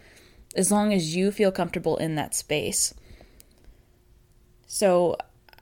as 0.54 0.70
long 0.70 0.92
as 0.92 1.16
you 1.16 1.30
feel 1.30 1.50
comfortable 1.50 1.96
in 1.96 2.14
that 2.16 2.34
space. 2.34 2.92
So 4.66 5.16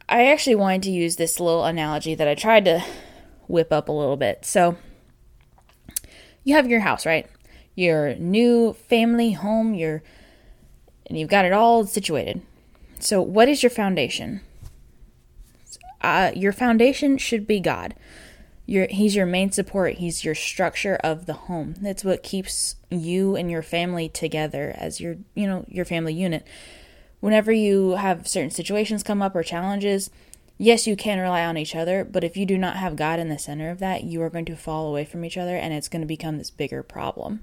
I 0.08 0.26
actually 0.26 0.56
wanted 0.56 0.82
to 0.84 0.90
use 0.90 1.16
this 1.16 1.38
little 1.38 1.64
analogy 1.64 2.14
that 2.14 2.28
I 2.28 2.34
tried 2.34 2.64
to 2.66 2.84
whip 3.46 3.72
up 3.72 3.88
a 3.88 3.92
little 3.92 4.16
bit. 4.16 4.44
So, 4.44 4.76
you 6.42 6.54
have 6.54 6.68
your 6.68 6.80
house, 6.80 7.06
right? 7.06 7.26
Your 7.74 8.14
new 8.16 8.74
family 8.74 9.32
home, 9.32 9.74
your 9.74 10.02
and 11.06 11.18
you've 11.18 11.30
got 11.30 11.44
it 11.44 11.52
all 11.52 11.86
situated. 11.86 12.42
So, 12.98 13.20
what 13.20 13.48
is 13.48 13.62
your 13.62 13.70
foundation? 13.70 14.40
Uh, 16.00 16.32
your 16.34 16.52
foundation 16.52 17.18
should 17.18 17.46
be 17.46 17.60
God. 17.60 17.94
Your, 18.66 18.86
he's 18.88 19.16
your 19.16 19.26
main 19.26 19.52
support. 19.52 19.94
He's 19.94 20.24
your 20.24 20.34
structure 20.34 20.96
of 21.04 21.26
the 21.26 21.34
home. 21.34 21.74
That's 21.80 22.04
what 22.04 22.22
keeps 22.22 22.76
you 22.90 23.36
and 23.36 23.50
your 23.50 23.62
family 23.62 24.08
together 24.08 24.74
as 24.76 25.00
your, 25.00 25.16
you 25.34 25.46
know, 25.46 25.64
your 25.68 25.84
family 25.84 26.14
unit 26.14 26.46
whenever 27.24 27.50
you 27.50 27.92
have 27.92 28.28
certain 28.28 28.50
situations 28.50 29.02
come 29.02 29.22
up 29.22 29.34
or 29.34 29.42
challenges, 29.42 30.10
yes, 30.58 30.86
you 30.86 30.94
can 30.94 31.18
rely 31.18 31.42
on 31.42 31.56
each 31.56 31.74
other, 31.74 32.04
but 32.04 32.22
if 32.22 32.36
you 32.36 32.44
do 32.44 32.58
not 32.58 32.76
have 32.76 32.96
God 32.96 33.18
in 33.18 33.30
the 33.30 33.38
center 33.38 33.70
of 33.70 33.78
that, 33.78 34.04
you 34.04 34.20
are 34.20 34.28
going 34.28 34.44
to 34.44 34.54
fall 34.54 34.86
away 34.86 35.06
from 35.06 35.24
each 35.24 35.38
other 35.38 35.56
and 35.56 35.72
it's 35.72 35.88
going 35.88 36.02
to 36.02 36.06
become 36.06 36.36
this 36.36 36.50
bigger 36.50 36.82
problem. 36.82 37.40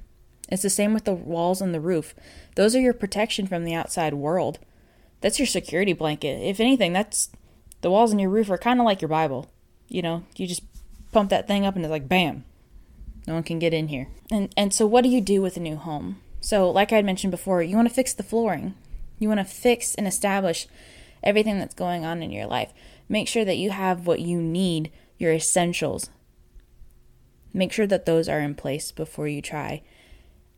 It's 0.51 0.63
the 0.63 0.69
same 0.69 0.93
with 0.93 1.05
the 1.05 1.13
walls 1.13 1.61
and 1.61 1.73
the 1.73 1.79
roof. 1.79 2.13
Those 2.55 2.75
are 2.75 2.81
your 2.81 2.93
protection 2.93 3.47
from 3.47 3.63
the 3.63 3.73
outside 3.73 4.13
world. 4.13 4.59
That's 5.21 5.39
your 5.39 5.45
security 5.45 5.93
blanket. 5.93 6.41
If 6.41 6.59
anything, 6.59 6.91
that's 6.91 7.29
the 7.79 7.89
walls 7.89 8.11
and 8.11 8.19
your 8.19 8.29
roof 8.29 8.51
are 8.51 8.57
kind 8.57 8.79
of 8.79 8.85
like 8.85 9.01
your 9.01 9.09
Bible. 9.09 9.49
You 9.87 10.01
know, 10.01 10.23
you 10.35 10.47
just 10.47 10.63
pump 11.13 11.29
that 11.29 11.47
thing 11.47 11.65
up 11.65 11.75
and 11.75 11.85
it's 11.85 11.91
like 11.91 12.09
bam. 12.09 12.43
No 13.27 13.35
one 13.35 13.43
can 13.43 13.59
get 13.59 13.73
in 13.73 13.87
here. 13.87 14.09
And 14.29 14.53
and 14.57 14.73
so 14.73 14.85
what 14.85 15.03
do 15.03 15.09
you 15.09 15.21
do 15.21 15.41
with 15.41 15.55
a 15.55 15.61
new 15.61 15.77
home? 15.77 16.19
So, 16.41 16.69
like 16.69 16.91
I 16.91 16.95
had 16.95 17.05
mentioned 17.05 17.31
before, 17.31 17.61
you 17.61 17.75
want 17.75 17.87
to 17.87 17.93
fix 17.93 18.13
the 18.13 18.23
flooring 18.23 18.73
You 19.19 19.27
want 19.29 19.39
to 19.39 19.45
fix 19.45 19.95
and 19.95 20.07
establish 20.07 20.67
everything 21.23 21.59
that's 21.59 21.75
going 21.75 22.03
on 22.03 22.23
in 22.23 22.31
your 22.31 22.47
life. 22.47 22.73
Make 23.07 23.27
sure 23.27 23.45
that 23.45 23.57
you 23.57 23.69
have 23.69 24.07
what 24.07 24.19
you 24.19 24.41
need, 24.41 24.91
your 25.17 25.31
essentials. 25.31 26.09
Make 27.53 27.71
sure 27.71 27.87
that 27.87 28.05
those 28.05 28.27
are 28.27 28.39
in 28.39 28.55
place 28.55 28.91
before 28.91 29.27
you 29.27 29.41
try 29.41 29.83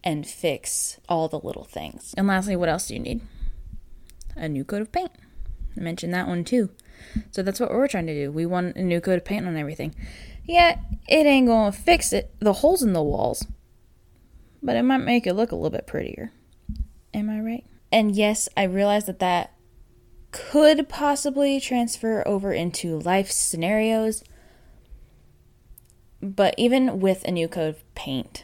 and 0.04 0.28
fix 0.28 1.00
all 1.08 1.28
the 1.28 1.40
little 1.40 1.64
things. 1.64 2.14
And 2.18 2.28
lastly, 2.28 2.56
what 2.56 2.70
else 2.70 2.88
do 2.88 2.96
you 2.96 3.00
need? 3.00 3.22
A 4.36 4.50
new 4.50 4.64
coat 4.64 4.82
of 4.82 4.92
paint. 4.92 5.12
I 5.78 5.80
mentioned 5.80 6.14
that 6.14 6.28
one 6.28 6.44
too. 6.44 6.70
So 7.32 7.44
that's 7.44 7.60
what 7.60 7.72
we're 7.72 7.88
trying 7.88 8.08
to 8.08 8.14
do. 8.14 8.32
We 8.32 8.46
want 8.46 8.76
a 8.76 8.84
new 8.84 9.02
coat 9.02 9.18
of 9.18 9.26
paint 9.26 9.48
on 9.48 9.58
everything. 9.58 9.96
Yeah, 10.46 10.80
it 11.08 11.26
ain't 11.26 11.48
gonna 11.48 11.72
fix 11.72 12.12
it, 12.14 12.34
the 12.40 12.54
holes 12.54 12.84
in 12.84 12.94
the 12.94 13.04
walls, 13.04 13.46
but 14.62 14.76
it 14.76 14.84
might 14.84 14.98
make 14.98 15.26
it 15.26 15.34
look 15.34 15.52
a 15.52 15.56
little 15.56 15.70
bit 15.70 15.88
prettier. 15.88 16.32
Am 17.14 17.30
I 17.30 17.40
right? 17.40 17.66
And 17.92 18.16
yes, 18.16 18.50
I 18.58 18.64
realize 18.64 19.06
that 19.06 19.20
that 19.20 19.54
could 20.32 20.90
possibly 20.90 21.60
transfer 21.60 22.28
over 22.28 22.52
into 22.52 23.00
life 23.00 23.32
scenarios, 23.32 24.24
but 26.22 26.56
even 26.58 27.00
with 27.00 27.24
a 27.24 27.32
new 27.32 27.48
coat 27.48 27.70
of 27.70 27.96
paint, 27.96 28.44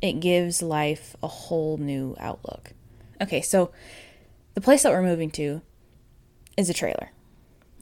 it 0.00 0.20
gives 0.20 0.62
life 0.62 1.16
a 1.22 1.28
whole 1.28 1.76
new 1.78 2.16
outlook. 2.18 2.72
Okay, 3.20 3.40
so 3.40 3.70
the 4.54 4.60
place 4.60 4.82
that 4.82 4.92
we're 4.92 5.02
moving 5.02 5.30
to 5.32 5.62
is 6.56 6.70
a 6.70 6.74
trailer. 6.74 7.10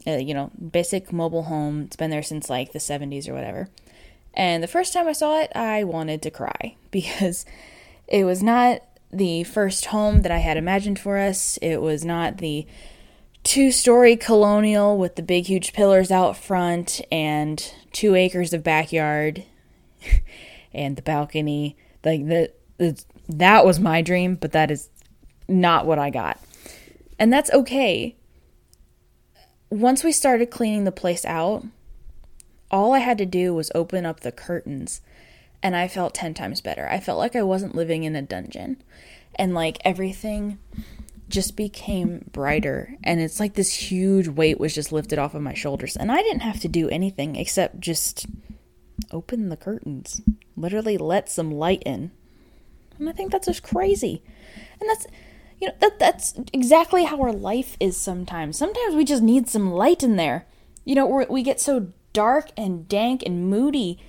Uh, 0.07 0.17
you 0.17 0.33
know, 0.33 0.51
basic 0.71 1.11
mobile 1.11 1.43
home. 1.43 1.83
It's 1.83 1.95
been 1.95 2.11
there 2.11 2.23
since 2.23 2.49
like 2.49 2.71
the 2.71 2.79
70s 2.79 3.27
or 3.27 3.33
whatever. 3.33 3.69
And 4.33 4.61
the 4.61 4.67
first 4.67 4.93
time 4.93 5.07
I 5.07 5.13
saw 5.13 5.39
it, 5.39 5.51
I 5.55 5.83
wanted 5.83 6.21
to 6.23 6.31
cry 6.31 6.75
because 6.91 7.45
it 8.07 8.23
was 8.23 8.43
not 8.43 8.81
the 9.11 9.43
first 9.43 9.85
home 9.87 10.21
that 10.21 10.31
I 10.31 10.39
had 10.39 10.57
imagined 10.57 10.99
for 10.99 11.17
us. 11.17 11.57
It 11.61 11.81
was 11.81 12.03
not 12.03 12.37
the 12.37 12.67
two 13.43 13.71
story 13.71 14.17
colonial 14.17 14.97
with 14.97 15.15
the 15.15 15.21
big, 15.21 15.45
huge 15.45 15.71
pillars 15.71 16.11
out 16.11 16.35
front 16.35 17.01
and 17.11 17.73
two 17.93 18.15
acres 18.15 18.53
of 18.53 18.63
backyard 18.63 19.43
and 20.73 20.95
the 20.95 21.01
balcony. 21.01 21.77
Like, 22.05 22.25
the, 22.27 22.51
that 23.27 23.65
was 23.65 23.79
my 23.79 24.01
dream, 24.01 24.35
but 24.35 24.53
that 24.53 24.71
is 24.71 24.89
not 25.49 25.85
what 25.85 25.99
I 25.99 26.11
got. 26.11 26.39
And 27.19 27.33
that's 27.33 27.51
okay 27.51 28.15
once 29.69 30.03
we 30.03 30.11
started 30.11 30.51
cleaning 30.51 30.83
the 30.83 30.91
place 30.91 31.25
out, 31.25 31.65
all 32.71 32.93
I 32.93 32.99
had 32.99 33.17
to 33.17 33.25
do 33.25 33.53
was 33.53 33.71
open 33.75 34.05
up 34.05 34.21
the 34.21 34.31
curtains 34.31 35.01
and 35.61 35.75
I 35.75 35.87
felt 35.87 36.13
10 36.13 36.33
times 36.33 36.61
better. 36.61 36.87
I 36.87 36.99
felt 36.99 37.19
like 37.19 37.35
I 37.35 37.43
wasn't 37.43 37.75
living 37.75 38.03
in 38.03 38.15
a 38.15 38.21
dungeon 38.21 38.81
and 39.35 39.53
like 39.53 39.77
everything 39.83 40.59
just 41.27 41.55
became 41.55 42.29
brighter 42.31 42.95
and 43.03 43.19
it's 43.19 43.39
like 43.39 43.55
this 43.55 43.73
huge 43.73 44.27
weight 44.27 44.59
was 44.59 44.75
just 44.75 44.91
lifted 44.91 45.17
off 45.17 45.33
of 45.33 45.41
my 45.41 45.53
shoulders 45.53 45.97
and 45.97 46.11
I 46.11 46.21
didn't 46.21 46.41
have 46.41 46.59
to 46.61 46.67
do 46.67 46.87
anything 46.89 47.35
except 47.35 47.79
just 47.79 48.27
open 49.11 49.49
the 49.49 49.57
curtains. 49.57 50.21
Literally 50.57 50.97
let 50.97 51.29
some 51.29 51.51
light 51.51 51.83
in. 51.85 52.11
And 52.97 53.09
I 53.09 53.11
think 53.11 53.31
that's 53.31 53.47
just 53.47 53.63
crazy. 53.63 54.23
And 54.79 54.89
that's 54.89 55.07
you 55.59 55.67
know 55.67 55.73
that 55.79 55.99
that's 55.99 56.35
exactly 56.53 57.05
how 57.05 57.21
our 57.21 57.33
life 57.33 57.77
is 57.79 57.97
sometimes. 57.97 58.57
Sometimes 58.57 58.95
we 58.95 59.05
just 59.05 59.23
need 59.23 59.49
some 59.49 59.71
light 59.71 60.03
in 60.03 60.15
there. 60.15 60.45
You 60.83 60.95
know 60.95 61.25
we 61.29 61.43
get 61.43 61.59
so 61.59 61.87
dark 62.13 62.49
and 62.55 62.87
dank 62.87 63.23
and 63.25 63.49
moody 63.49 63.99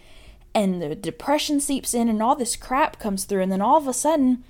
and 0.55 0.81
the 0.81 0.95
depression 0.95 1.61
seeps 1.61 1.93
in 1.93 2.09
and 2.09 2.23
all 2.23 2.37
this 2.37 2.57
crap 2.57 2.99
comes 2.99 3.25
through. 3.25 3.43
And 3.43 3.53
then 3.53 3.63
all 3.63 3.77
of 3.77 3.89
a 3.89 3.93
sudden 3.93 4.45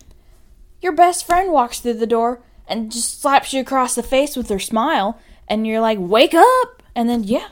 your 0.80 0.92
best 0.92 1.26
friend 1.26 1.52
walks 1.52 1.80
through 1.80 1.94
the 1.94 2.06
door 2.06 2.42
and 2.68 2.92
just 2.92 3.20
slaps 3.20 3.52
you 3.52 3.60
across 3.60 3.94
the 3.94 4.02
face 4.02 4.36
with 4.36 4.48
her 4.48 4.58
smile. 4.58 5.20
And 5.48 5.66
you're 5.66 5.80
like 5.80 5.98
wake 6.00 6.34
up! 6.34 6.82
And 6.94 7.08
then 7.08 7.24
yeah 7.24 7.48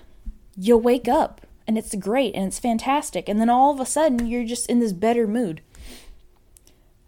you'll 0.56 0.80
wake 0.80 1.08
up 1.08 1.43
and 1.66 1.78
it's 1.78 1.94
great 1.94 2.34
and 2.34 2.46
it's 2.46 2.58
fantastic 2.58 3.28
and 3.28 3.40
then 3.40 3.50
all 3.50 3.72
of 3.72 3.80
a 3.80 3.86
sudden 3.86 4.26
you're 4.26 4.44
just 4.44 4.68
in 4.68 4.80
this 4.80 4.92
better 4.92 5.26
mood 5.26 5.60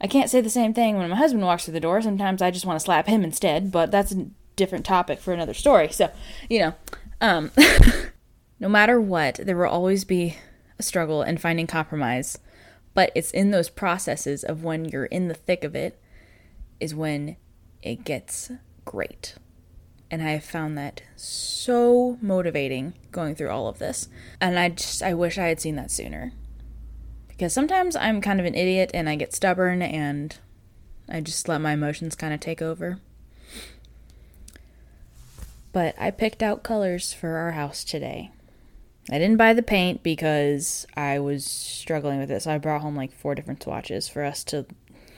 I 0.00 0.06
can't 0.06 0.30
say 0.30 0.40
the 0.40 0.50
same 0.50 0.74
thing 0.74 0.98
when 0.98 1.08
my 1.08 1.16
husband 1.16 1.44
walks 1.44 1.64
through 1.64 1.72
the 1.72 1.80
door. 1.80 2.02
Sometimes 2.02 2.42
I 2.42 2.50
just 2.50 2.66
want 2.66 2.78
to 2.78 2.84
slap 2.84 3.06
him 3.06 3.24
instead, 3.24 3.72
but 3.72 3.90
that's 3.90 4.12
a 4.12 4.26
different 4.54 4.84
topic 4.84 5.20
for 5.20 5.32
another 5.32 5.54
story. 5.54 5.88
So, 5.90 6.10
you 6.50 6.58
know, 6.58 6.74
um, 7.20 7.50
no 8.60 8.68
matter 8.68 9.00
what, 9.00 9.36
there 9.42 9.56
will 9.56 9.66
always 9.66 10.04
be 10.04 10.36
a 10.78 10.82
struggle 10.82 11.22
in 11.22 11.38
finding 11.38 11.66
compromise. 11.66 12.38
But 12.92 13.10
it's 13.14 13.30
in 13.30 13.50
those 13.50 13.68
processes 13.68 14.44
of 14.44 14.62
when 14.62 14.84
you're 14.86 15.06
in 15.06 15.28
the 15.28 15.34
thick 15.34 15.64
of 15.64 15.74
it, 15.74 16.00
is 16.78 16.94
when 16.94 17.36
it 17.82 18.04
gets 18.04 18.50
great. 18.84 19.34
And 20.10 20.22
I 20.22 20.30
have 20.30 20.44
found 20.44 20.78
that 20.78 21.02
so 21.16 22.18
motivating 22.20 22.94
going 23.10 23.34
through 23.34 23.50
all 23.50 23.66
of 23.66 23.78
this. 23.78 24.08
And 24.40 24.58
I 24.58 24.68
just, 24.70 25.02
I 25.02 25.14
wish 25.14 25.36
I 25.36 25.48
had 25.48 25.60
seen 25.60 25.76
that 25.76 25.90
sooner 25.90 26.32
because 27.28 27.52
sometimes 27.52 27.96
I'm 27.96 28.20
kind 28.20 28.40
of 28.40 28.46
an 28.46 28.54
idiot 28.54 28.90
and 28.94 29.08
I 29.08 29.16
get 29.16 29.34
stubborn 29.34 29.82
and 29.82 30.38
I 31.08 31.20
just 31.20 31.48
let 31.48 31.60
my 31.60 31.72
emotions 31.72 32.14
kind 32.14 32.32
of 32.32 32.40
take 32.40 32.62
over. 32.62 32.98
But 35.72 35.94
I 35.98 36.10
picked 36.10 36.42
out 36.42 36.62
colors 36.62 37.12
for 37.12 37.36
our 37.36 37.52
house 37.52 37.84
today. 37.84 38.30
I 39.10 39.18
didn't 39.18 39.36
buy 39.36 39.52
the 39.52 39.62
paint 39.62 40.02
because 40.02 40.86
I 40.96 41.18
was 41.18 41.44
struggling 41.44 42.18
with 42.18 42.30
it, 42.30 42.42
so 42.42 42.50
I 42.50 42.58
brought 42.58 42.80
home 42.80 42.96
like 42.96 43.12
four 43.12 43.34
different 43.34 43.62
swatches 43.62 44.08
for 44.08 44.24
us 44.24 44.42
to 44.44 44.66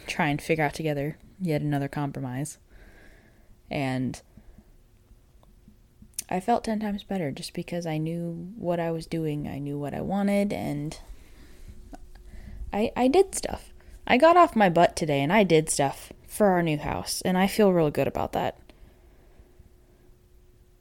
try 0.07 0.28
and 0.28 0.42
figure 0.42 0.64
out 0.64 0.75
together 0.75 1.16
yet 1.40 1.62
another 1.62 1.88
compromise. 1.88 2.59
And 3.71 4.21
I 6.30 6.40
felt 6.40 6.64
10 6.64 6.80
times 6.80 7.04
better 7.04 7.30
just 7.30 7.54
because 7.54 7.87
I 7.87 7.99
knew 7.99 8.52
what 8.56 8.78
I 8.78 8.90
was 8.90 9.06
doing, 9.06 9.49
I 9.49 9.58
knew 9.58 9.78
what 9.78 9.94
I 9.94 10.00
wanted, 10.00 10.52
and 10.52 10.99
I, 12.73 12.92
I 12.97 13.08
did 13.08 13.35
stuff. 13.35 13.73
I 14.06 14.16
got 14.18 14.37
off 14.37 14.56
my 14.56 14.68
butt 14.68 14.97
today 14.97 15.20
and 15.20 15.32
I 15.32 15.42
did 15.42 15.70
stuff 15.70 16.12
for 16.26 16.49
our 16.49 16.62
new 16.62 16.78
house, 16.78 17.23
and 17.23 17.38
I 17.38 17.47
feel 17.47 17.73
real 17.73 17.90
good 17.90 18.06
about 18.06 18.32
that. 18.32 18.58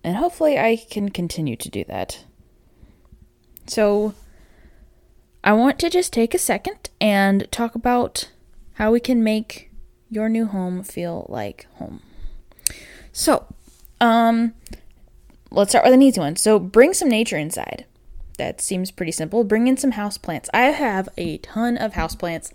And 0.03 0.17
hopefully, 0.17 0.57
I 0.57 0.75
can 0.75 1.09
continue 1.09 1.55
to 1.55 1.69
do 1.69 1.83
that. 1.85 2.23
So, 3.65 4.13
I 5.43 5.53
want 5.53 5.79
to 5.79 5.89
just 5.89 6.13
take 6.13 6.33
a 6.33 6.39
second 6.39 6.89
and 7.01 7.49
talk 7.51 7.75
about 7.75 8.29
how 8.73 8.91
we 8.91 8.99
can 8.99 9.23
make 9.23 9.71
your 10.09 10.29
new 10.29 10.45
home 10.45 10.83
feel 10.83 11.25
like 11.29 11.67
home. 11.75 12.01
So, 13.11 13.45
um, 13.99 14.53
let's 15.57 15.71
start 15.71 15.85
with 15.85 15.93
an 15.93 16.01
easy 16.01 16.19
one. 16.19 16.35
So, 16.35 16.59
bring 16.59 16.93
some 16.93 17.09
nature 17.09 17.37
inside 17.37 17.85
that 18.37 18.61
seems 18.61 18.91
pretty 18.91 19.11
simple. 19.11 19.43
Bring 19.43 19.67
in 19.67 19.77
some 19.77 19.91
house 19.91 20.17
plants. 20.17 20.49
I 20.53 20.61
have 20.67 21.09
a 21.17 21.37
ton 21.39 21.77
of 21.77 21.93
house 21.93 22.15
plants, 22.15 22.53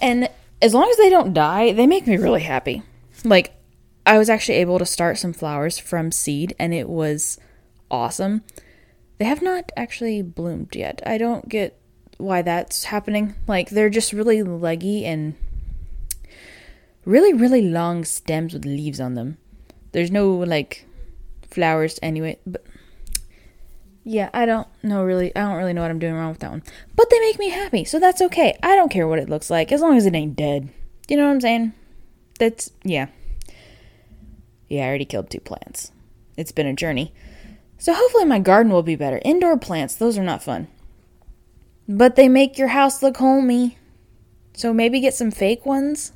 and 0.00 0.28
as 0.60 0.74
long 0.74 0.88
as 0.90 0.96
they 0.96 1.10
don't 1.10 1.34
die, 1.34 1.72
they 1.72 1.86
make 1.86 2.06
me 2.06 2.16
really 2.16 2.42
happy. 2.42 2.82
Like 3.24 3.52
I 4.04 4.18
was 4.18 4.28
actually 4.28 4.56
able 4.56 4.78
to 4.78 4.86
start 4.86 5.18
some 5.18 5.32
flowers 5.32 5.78
from 5.78 6.10
seed, 6.10 6.54
and 6.58 6.74
it 6.74 6.88
was 6.88 7.38
awesome. 7.90 8.42
They 9.18 9.26
have 9.26 9.42
not 9.42 9.70
actually 9.76 10.22
bloomed 10.22 10.74
yet. 10.74 11.00
I 11.06 11.18
don't 11.18 11.48
get 11.48 11.78
why 12.18 12.42
that's 12.42 12.84
happening. 12.84 13.34
Like 13.46 13.70
they're 13.70 13.90
just 13.90 14.12
really 14.12 14.42
leggy 14.42 15.04
and 15.04 15.34
really 17.04 17.34
really 17.34 17.62
long 17.62 18.04
stems 18.04 18.54
with 18.54 18.64
leaves 18.64 19.00
on 19.00 19.14
them. 19.14 19.36
There's 19.92 20.10
no 20.10 20.30
like 20.30 20.86
flowers 21.54 21.98
anyway, 22.02 22.38
but 22.46 22.64
yeah, 24.04 24.28
I 24.34 24.44
don't 24.44 24.68
know 24.82 25.02
really. 25.02 25.34
I 25.34 25.40
don't 25.40 25.56
really 25.56 25.72
know 25.72 25.80
what 25.80 25.90
I'm 25.90 25.98
doing 25.98 26.14
wrong 26.14 26.30
with 26.30 26.40
that 26.40 26.50
one. 26.50 26.62
But 26.94 27.08
they 27.10 27.20
make 27.20 27.38
me 27.38 27.48
happy, 27.48 27.84
so 27.84 27.98
that's 27.98 28.20
okay. 28.20 28.58
I 28.62 28.76
don't 28.76 28.90
care 28.90 29.08
what 29.08 29.18
it 29.18 29.30
looks 29.30 29.48
like 29.48 29.72
as 29.72 29.80
long 29.80 29.96
as 29.96 30.04
it 30.04 30.14
ain't 30.14 30.36
dead. 30.36 30.68
You 31.08 31.16
know 31.16 31.24
what 31.24 31.32
I'm 31.32 31.40
saying? 31.40 31.72
That's 32.38 32.70
yeah. 32.82 33.06
Yeah, 34.68 34.84
I 34.84 34.88
already 34.88 35.04
killed 35.04 35.30
two 35.30 35.40
plants. 35.40 35.90
It's 36.36 36.52
been 36.52 36.66
a 36.66 36.74
journey. 36.74 37.14
So 37.78 37.94
hopefully 37.94 38.24
my 38.24 38.38
garden 38.38 38.72
will 38.72 38.82
be 38.82 38.96
better. 38.96 39.20
Indoor 39.24 39.58
plants, 39.58 39.94
those 39.94 40.18
are 40.18 40.24
not 40.24 40.42
fun. 40.42 40.68
But 41.88 42.16
they 42.16 42.28
make 42.28 42.58
your 42.58 42.68
house 42.68 43.02
look 43.02 43.18
homey. 43.18 43.78
So 44.54 44.72
maybe 44.72 45.00
get 45.00 45.14
some 45.14 45.30
fake 45.30 45.66
ones. 45.66 46.12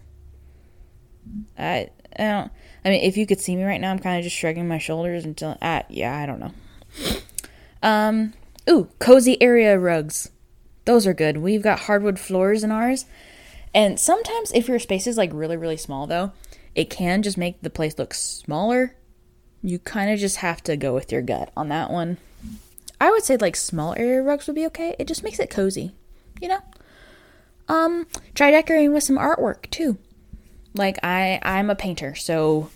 I, 1.58 1.90
I 2.18 2.22
don't. 2.22 2.52
I 2.84 2.90
mean, 2.90 3.02
if 3.02 3.16
you 3.16 3.26
could 3.26 3.40
see 3.40 3.56
me 3.56 3.64
right 3.64 3.80
now, 3.80 3.90
I'm 3.90 3.98
kind 3.98 4.18
of 4.18 4.24
just 4.24 4.36
shrugging 4.36 4.68
my 4.68 4.78
shoulders 4.78 5.24
until. 5.24 5.56
Uh, 5.60 5.82
yeah, 5.88 6.16
I 6.16 6.26
don't 6.26 6.40
know. 6.40 6.52
Um, 7.82 8.34
ooh, 8.68 8.88
cozy 8.98 9.40
area 9.42 9.78
rugs. 9.78 10.30
Those 10.84 11.06
are 11.06 11.14
good. 11.14 11.38
We've 11.38 11.62
got 11.62 11.80
hardwood 11.80 12.18
floors 12.18 12.64
in 12.64 12.72
ours. 12.72 13.04
And 13.74 14.00
sometimes 14.00 14.52
if 14.52 14.68
your 14.68 14.78
space 14.78 15.06
is 15.06 15.16
like 15.16 15.30
really, 15.32 15.56
really 15.56 15.76
small 15.76 16.06
though, 16.06 16.32
it 16.74 16.90
can 16.90 17.22
just 17.22 17.36
make 17.36 17.60
the 17.60 17.70
place 17.70 17.98
look 17.98 18.14
smaller. 18.14 18.94
You 19.62 19.78
kind 19.78 20.10
of 20.10 20.18
just 20.18 20.36
have 20.38 20.62
to 20.64 20.76
go 20.76 20.94
with 20.94 21.12
your 21.12 21.22
gut 21.22 21.52
on 21.56 21.68
that 21.68 21.90
one. 21.90 22.18
I 23.00 23.10
would 23.10 23.24
say 23.24 23.36
like 23.36 23.56
small 23.56 23.94
area 23.96 24.22
rugs 24.22 24.46
would 24.46 24.56
be 24.56 24.66
okay. 24.66 24.96
It 24.98 25.06
just 25.06 25.22
makes 25.22 25.38
it 25.38 25.50
cozy, 25.50 25.92
you 26.40 26.48
know? 26.48 26.60
Um, 27.68 28.06
try 28.34 28.50
decorating 28.50 28.92
with 28.92 29.04
some 29.04 29.18
artwork 29.18 29.68
too. 29.70 29.98
Like 30.74 30.98
I 31.02 31.40
I'm 31.42 31.70
a 31.70 31.74
painter, 31.74 32.14
so 32.14 32.70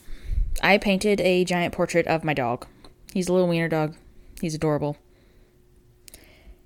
I 0.63 0.79
painted 0.79 1.21
a 1.21 1.45
giant 1.45 1.73
portrait 1.73 2.07
of 2.07 2.25
my 2.25 2.35
dog. 2.35 2.67
He's 3.13 3.29
a 3.29 3.33
little 3.33 3.49
wiener 3.49 3.69
dog. 3.69 3.95
He's 4.41 4.55
adorable. 4.55 4.97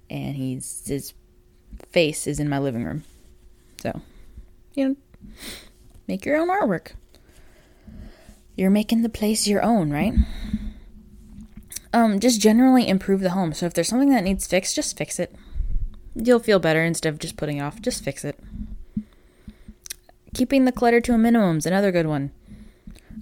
And 0.09 0.37
he's 0.37 0.83
his 0.87 1.12
face 1.90 2.26
is 2.26 2.40
in 2.40 2.49
my 2.49 2.59
living 2.59 2.85
room. 2.85 3.04
So, 3.83 4.00
you 4.75 4.88
know, 4.88 4.97
make 6.06 6.25
your 6.25 6.37
own 6.37 6.49
artwork. 6.49 6.92
You're 8.56 8.71
making 8.71 9.02
the 9.02 9.09
place 9.09 9.47
your 9.47 9.62
own, 9.62 9.90
right? 9.90 10.14
Um, 11.92 12.21
just 12.21 12.40
generally 12.40 12.88
improve 12.88 13.21
the 13.21 13.30
home. 13.30 13.52
So 13.52 13.66
if 13.66 13.75
there's 13.75 13.88
something 13.88 14.11
that 14.11 14.25
needs 14.25 14.47
fixed, 14.47 14.76
just 14.76 14.97
fix 14.97 15.18
it. 15.18 15.35
You'll 16.14 16.40
feel 16.40 16.59
better 16.59 16.83
instead 16.83 17.12
of 17.12 17.18
just 17.18 17.37
putting 17.37 17.59
it 17.59 17.62
off. 17.62 17.83
Just 17.83 18.02
fix 18.02 18.25
it. 18.25 18.38
Keeping 20.37 20.66
the 20.66 20.73
clutter 20.73 21.00
to 21.00 21.14
a 21.14 21.19
minimum 21.19 21.57
is 21.57 21.64
another 21.64 21.90
good 21.90 22.05
one. 22.05 22.31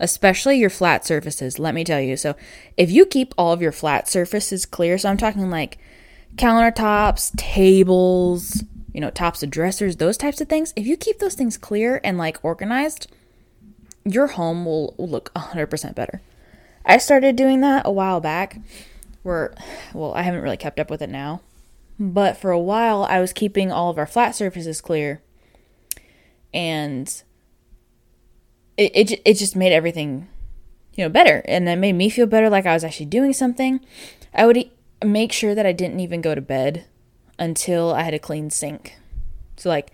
Especially 0.00 0.58
your 0.58 0.68
flat 0.68 1.06
surfaces, 1.06 1.60
let 1.60 1.72
me 1.72 1.84
tell 1.84 2.00
you. 2.00 2.16
So, 2.16 2.34
if 2.76 2.90
you 2.90 3.06
keep 3.06 3.32
all 3.38 3.52
of 3.52 3.62
your 3.62 3.70
flat 3.70 4.08
surfaces 4.08 4.66
clear, 4.66 4.98
so 4.98 5.08
I'm 5.08 5.16
talking 5.16 5.48
like 5.48 5.78
countertops, 6.34 7.30
tables, 7.36 8.64
you 8.92 9.00
know, 9.00 9.10
tops 9.10 9.44
of 9.44 9.50
dressers, 9.50 9.98
those 9.98 10.16
types 10.16 10.40
of 10.40 10.48
things, 10.48 10.72
if 10.74 10.88
you 10.88 10.96
keep 10.96 11.20
those 11.20 11.36
things 11.36 11.56
clear 11.56 12.00
and 12.02 12.18
like 12.18 12.44
organized, 12.44 13.06
your 14.04 14.26
home 14.26 14.64
will, 14.64 14.96
look 14.98 15.32
100% 15.34 15.94
better. 15.94 16.20
I 16.84 16.98
started 16.98 17.36
doing 17.36 17.60
that 17.60 17.86
a 17.86 17.92
while 17.92 18.20
back 18.20 18.58
where 19.22 19.54
well, 19.92 20.12
I 20.14 20.22
haven't 20.22 20.42
really 20.42 20.56
kept 20.56 20.80
up 20.80 20.90
with 20.90 21.00
it 21.00 21.10
now. 21.10 21.42
But 21.96 22.36
for 22.36 22.50
a 22.50 22.58
while 22.58 23.04
I 23.04 23.20
was 23.20 23.32
keeping 23.32 23.70
all 23.70 23.88
of 23.88 23.98
our 23.98 24.06
flat 24.06 24.34
surfaces 24.34 24.80
clear 24.80 25.22
and 26.54 27.22
it, 28.76 28.92
it 28.94 29.22
it 29.24 29.34
just 29.34 29.56
made 29.56 29.72
everything 29.72 30.28
you 30.94 31.04
know 31.04 31.08
better 31.08 31.42
and 31.46 31.68
it 31.68 31.76
made 31.76 31.92
me 31.92 32.08
feel 32.08 32.26
better 32.26 32.48
like 32.48 32.64
I 32.64 32.72
was 32.72 32.84
actually 32.84 33.06
doing 33.06 33.32
something. 33.32 33.80
I 34.32 34.46
would 34.46 34.70
make 35.04 35.32
sure 35.32 35.54
that 35.54 35.66
I 35.66 35.72
didn't 35.72 36.00
even 36.00 36.20
go 36.20 36.34
to 36.34 36.40
bed 36.40 36.86
until 37.38 37.92
I 37.92 38.02
had 38.02 38.14
a 38.14 38.18
clean 38.18 38.48
sink. 38.48 38.96
So 39.56 39.68
like 39.68 39.90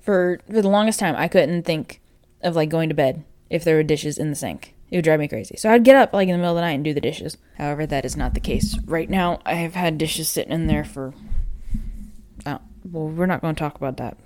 for 0.00 0.40
for 0.46 0.62
the 0.62 0.68
longest 0.68 1.00
time 1.00 1.16
I 1.16 1.28
couldn't 1.28 1.64
think 1.64 2.00
of 2.42 2.56
like 2.56 2.68
going 2.68 2.88
to 2.88 2.94
bed 2.94 3.24
if 3.50 3.64
there 3.64 3.76
were 3.76 3.82
dishes 3.82 4.16
in 4.16 4.30
the 4.30 4.36
sink. 4.36 4.74
It 4.90 4.98
would 4.98 5.04
drive 5.04 5.18
me 5.18 5.26
crazy. 5.26 5.56
So 5.56 5.70
I'd 5.70 5.82
get 5.82 5.96
up 5.96 6.12
like 6.12 6.28
in 6.28 6.32
the 6.32 6.38
middle 6.38 6.52
of 6.52 6.56
the 6.56 6.60
night 6.60 6.74
and 6.74 6.84
do 6.84 6.94
the 6.94 7.00
dishes. 7.00 7.36
However, 7.58 7.84
that 7.86 8.04
is 8.04 8.16
not 8.16 8.34
the 8.34 8.40
case 8.40 8.78
right 8.84 9.10
now. 9.10 9.40
I 9.44 9.54
have 9.54 9.74
had 9.74 9.98
dishes 9.98 10.28
sitting 10.28 10.52
in 10.52 10.68
there 10.68 10.84
for. 10.84 11.14
Oh, 12.46 12.60
well, 12.92 13.08
we're 13.08 13.26
not 13.26 13.40
going 13.40 13.54
to 13.54 13.58
talk 13.58 13.76
about 13.76 13.96
that 13.96 14.16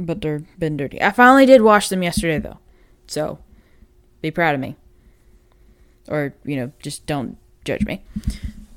but 0.00 0.20
they're 0.20 0.42
been 0.58 0.76
dirty. 0.76 1.00
I 1.02 1.10
finally 1.10 1.46
did 1.46 1.62
wash 1.62 1.88
them 1.88 2.02
yesterday 2.02 2.38
though. 2.38 2.58
So 3.06 3.38
be 4.22 4.30
proud 4.30 4.54
of 4.54 4.60
me. 4.60 4.76
Or, 6.08 6.34
you 6.44 6.56
know, 6.56 6.72
just 6.80 7.06
don't 7.06 7.36
judge 7.64 7.84
me. 7.84 8.02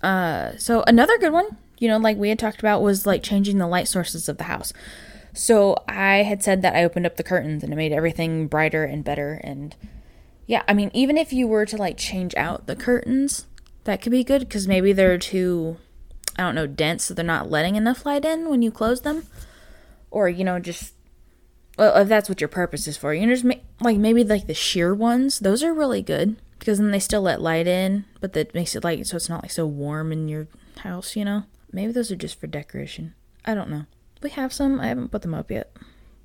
Uh 0.01 0.57
so 0.57 0.83
another 0.85 1.17
good 1.17 1.33
one, 1.33 1.57
you 1.79 1.87
know, 1.87 1.97
like 1.97 2.17
we 2.17 2.29
had 2.29 2.39
talked 2.39 2.59
about 2.59 2.81
was 2.81 3.05
like 3.05 3.23
changing 3.23 3.57
the 3.57 3.67
light 3.67 3.87
sources 3.87 4.27
of 4.27 4.37
the 4.37 4.45
house. 4.45 4.73
So 5.33 5.77
I 5.87 6.17
had 6.17 6.43
said 6.43 6.61
that 6.61 6.75
I 6.75 6.83
opened 6.83 7.05
up 7.05 7.15
the 7.15 7.23
curtains 7.23 7.63
and 7.63 7.73
it 7.73 7.75
made 7.75 7.91
everything 7.91 8.47
brighter 8.47 8.83
and 8.83 9.03
better 9.03 9.39
and 9.43 9.75
yeah, 10.45 10.63
I 10.67 10.73
mean 10.73 10.91
even 10.93 11.17
if 11.17 11.31
you 11.31 11.47
were 11.47 11.65
to 11.65 11.77
like 11.77 11.97
change 11.97 12.35
out 12.35 12.67
the 12.67 12.75
curtains, 12.75 13.47
that 13.85 14.01
could 14.01 14.11
be 14.11 14.23
good 14.23 14.49
cuz 14.49 14.67
maybe 14.67 14.93
they're 14.93 15.17
too 15.17 15.77
I 16.37 16.41
don't 16.41 16.55
know, 16.55 16.67
dense 16.67 17.05
so 17.05 17.13
they're 17.13 17.23
not 17.23 17.49
letting 17.49 17.75
enough 17.75 18.05
light 18.05 18.25
in 18.25 18.49
when 18.49 18.61
you 18.61 18.71
close 18.71 19.01
them. 19.01 19.25
Or, 20.11 20.29
you 20.29 20.43
know, 20.43 20.59
just 20.59 20.93
well, 21.77 21.95
if 21.97 22.07
that's 22.07 22.29
what 22.29 22.41
your 22.41 22.47
purpose 22.47 22.87
is 22.87 22.97
for, 22.97 23.13
you 23.13 23.25
know, 23.25 23.33
just 23.33 23.45
like 23.81 23.97
maybe 23.97 24.23
like 24.23 24.47
the 24.47 24.53
sheer 24.53 24.93
ones. 24.93 25.39
Those 25.39 25.63
are 25.63 25.73
really 25.73 26.01
good 26.01 26.37
because 26.59 26.77
then 26.77 26.91
they 26.91 26.99
still 26.99 27.21
let 27.21 27.41
light 27.41 27.67
in, 27.67 28.05
but 28.21 28.33
that 28.33 28.53
makes 28.53 28.75
it 28.75 28.83
like 28.83 29.05
so 29.05 29.17
it's 29.17 29.29
not 29.29 29.43
like 29.43 29.51
so 29.51 29.65
warm 29.65 30.11
in 30.11 30.27
your 30.27 30.47
house. 30.79 31.15
You 31.15 31.25
know, 31.25 31.43
maybe 31.71 31.91
those 31.91 32.11
are 32.11 32.15
just 32.15 32.39
for 32.39 32.47
decoration. 32.47 33.15
I 33.45 33.55
don't 33.55 33.69
know. 33.69 33.85
We 34.21 34.29
have 34.31 34.53
some. 34.53 34.79
I 34.79 34.87
haven't 34.87 35.11
put 35.11 35.23
them 35.23 35.33
up 35.33 35.49
yet, 35.49 35.75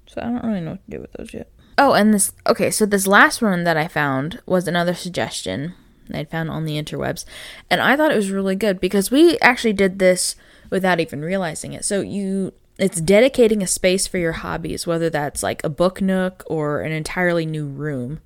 so 0.07 0.21
I 0.21 0.27
don't 0.27 0.45
really 0.45 0.61
know 0.61 0.73
what 0.73 0.85
to 0.85 0.91
do 0.91 1.01
with 1.01 1.13
those 1.13 1.35
yet. 1.35 1.51
Oh, 1.79 1.95
and 1.95 2.13
this 2.13 2.33
okay. 2.47 2.71
So 2.71 2.85
this 2.85 3.07
last 3.07 3.41
one 3.41 3.65
that 3.65 3.77
I 3.77 3.89
found 3.89 4.41
was 4.47 4.69
another 4.69 4.95
suggestion 4.95 5.75
I'd 6.13 6.31
found 6.31 6.51
on 6.51 6.65
the 6.65 6.81
interwebs, 6.81 7.25
and 7.71 7.81
I 7.81 7.97
thought 7.97 8.13
it 8.13 8.17
was 8.17 8.31
really 8.31 8.57
good 8.57 8.81
because 8.81 9.11
we 9.11 9.39
actually 9.39 9.73
did 9.73 9.99
this 9.99 10.37
without 10.71 11.01
even 11.01 11.23
realizing 11.23 11.73
it. 11.73 11.85
So 11.85 12.01
you 12.01 12.53
it's 12.79 13.01
dedicating 13.01 13.63
a 13.63 13.67
space 13.67 14.07
for 14.07 14.19
your 14.19 14.33
hobbies, 14.33 14.87
whether 14.87 15.11
that's 15.11 15.43
like 15.43 15.63
a 15.65 15.69
book 15.69 16.01
nook 16.01 16.45
or 16.47 16.81
an 16.81 16.93
entirely 16.93 17.45
new 17.45 17.67
room. 17.67 18.21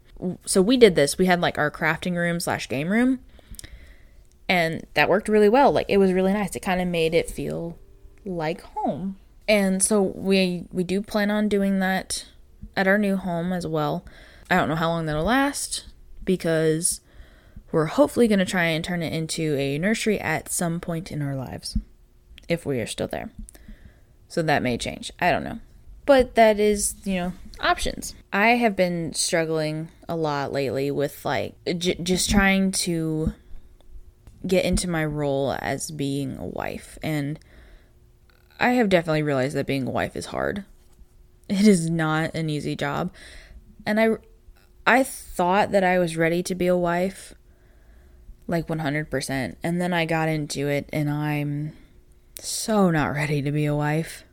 So 0.45 0.61
we 0.61 0.77
did 0.77 0.95
this. 0.95 1.19
We 1.19 1.27
had 1.27 1.41
like 1.41 1.59
our 1.59 1.71
crafting 1.71 2.17
room 2.17 2.39
slash 2.39 2.69
game 2.69 2.91
room, 2.91 3.21
and 4.49 4.87
that 4.95 5.09
worked 5.09 5.29
really 5.29 5.49
well. 5.49 5.73
Like 5.73 5.87
it 5.89 5.97
was 5.97 6.13
really 6.13 6.33
nice. 6.33 6.55
It 6.55 6.61
kind 6.61 6.81
of 6.81 6.89
made 6.89 7.15
it 7.15 7.31
feel 7.31 7.79
like 8.25 8.61
home. 8.61 9.17
And 9.49 9.83
so 9.83 10.03
we 10.03 10.67
we 10.71 10.85
do 10.85 11.01
plan 11.01 11.31
on 11.31 11.49
doing 11.49 11.81
that 11.81 12.27
at 12.77 12.87
our 12.87 12.99
new 12.99 13.17
home 13.17 13.53
as 13.53 13.67
well. 13.67 14.05
I 14.51 14.57
don't 14.57 14.69
know 14.69 14.77
how 14.77 14.91
long 14.91 15.07
that'll 15.07 15.25
last 15.25 15.87
because 16.25 17.01
we're 17.73 17.87
hopefully 17.87 18.29
going 18.29 18.39
to 18.39 18.45
try 18.45 18.65
and 18.65 18.85
turn 18.85 19.03
it 19.03 19.13
into 19.13 19.57
a 19.57 19.79
nursery 19.79 20.21
at 20.21 20.51
some 20.51 20.79
point 20.79 21.11
in 21.11 21.23
our 21.23 21.35
lives 21.35 21.79
if 22.49 22.67
we 22.67 22.81
are 22.81 22.87
still 22.87 23.09
there. 23.09 23.31
So 24.33 24.41
that 24.41 24.63
may 24.63 24.79
change. 24.79 25.13
I 25.21 25.31
don't 25.31 25.45
know. 25.45 25.59
But 26.07 26.37
that 26.37 26.59
is, 26.59 26.95
you 27.05 27.17
know, 27.17 27.33
options. 27.61 28.15
I 28.33 28.53
have 28.53 28.75
been 28.75 29.13
struggling 29.13 29.91
a 30.09 30.17
lot 30.17 30.55
lately 30.55 30.91
with 30.91 31.23
like 31.27 31.55
j- 31.77 31.99
just 32.03 32.31
trying 32.31 32.73
to 32.73 33.35
get 34.47 34.65
into 34.65 34.89
my 34.89 35.05
role 35.05 35.55
as 35.61 35.91
being 35.91 36.39
a 36.39 36.47
wife. 36.47 36.99
And 37.03 37.39
I 38.59 38.71
have 38.71 38.89
definitely 38.89 39.23
realized 39.23 39.55
that 39.55 39.67
being 39.67 39.87
a 39.87 39.91
wife 39.91 40.17
is 40.17 40.25
hard. 40.25 40.65
It 41.51 41.69
is 41.69 41.91
not 41.91 42.35
an 42.35 42.49
easy 42.49 42.75
job. 42.75 43.13
And 43.85 44.01
I 44.01 44.17
I 44.87 45.03
thought 45.03 45.73
that 45.73 45.85
I 45.85 45.99
was 45.99 46.17
ready 46.17 46.43
to 46.45 46.55
be 46.55 46.69
a 46.69 46.77
wife 46.77 47.35
like 48.47 48.67
100%. 48.67 49.57
And 49.63 49.79
then 49.79 49.93
I 49.93 50.07
got 50.07 50.31
into 50.31 50.69
it 50.69 50.89
and 50.91 51.11
I'm 51.11 51.75
so 52.43 52.91
not 52.91 53.15
ready 53.15 53.43
to 53.43 53.53
be 53.53 53.67
a 53.67 53.75
wife. 53.75 54.25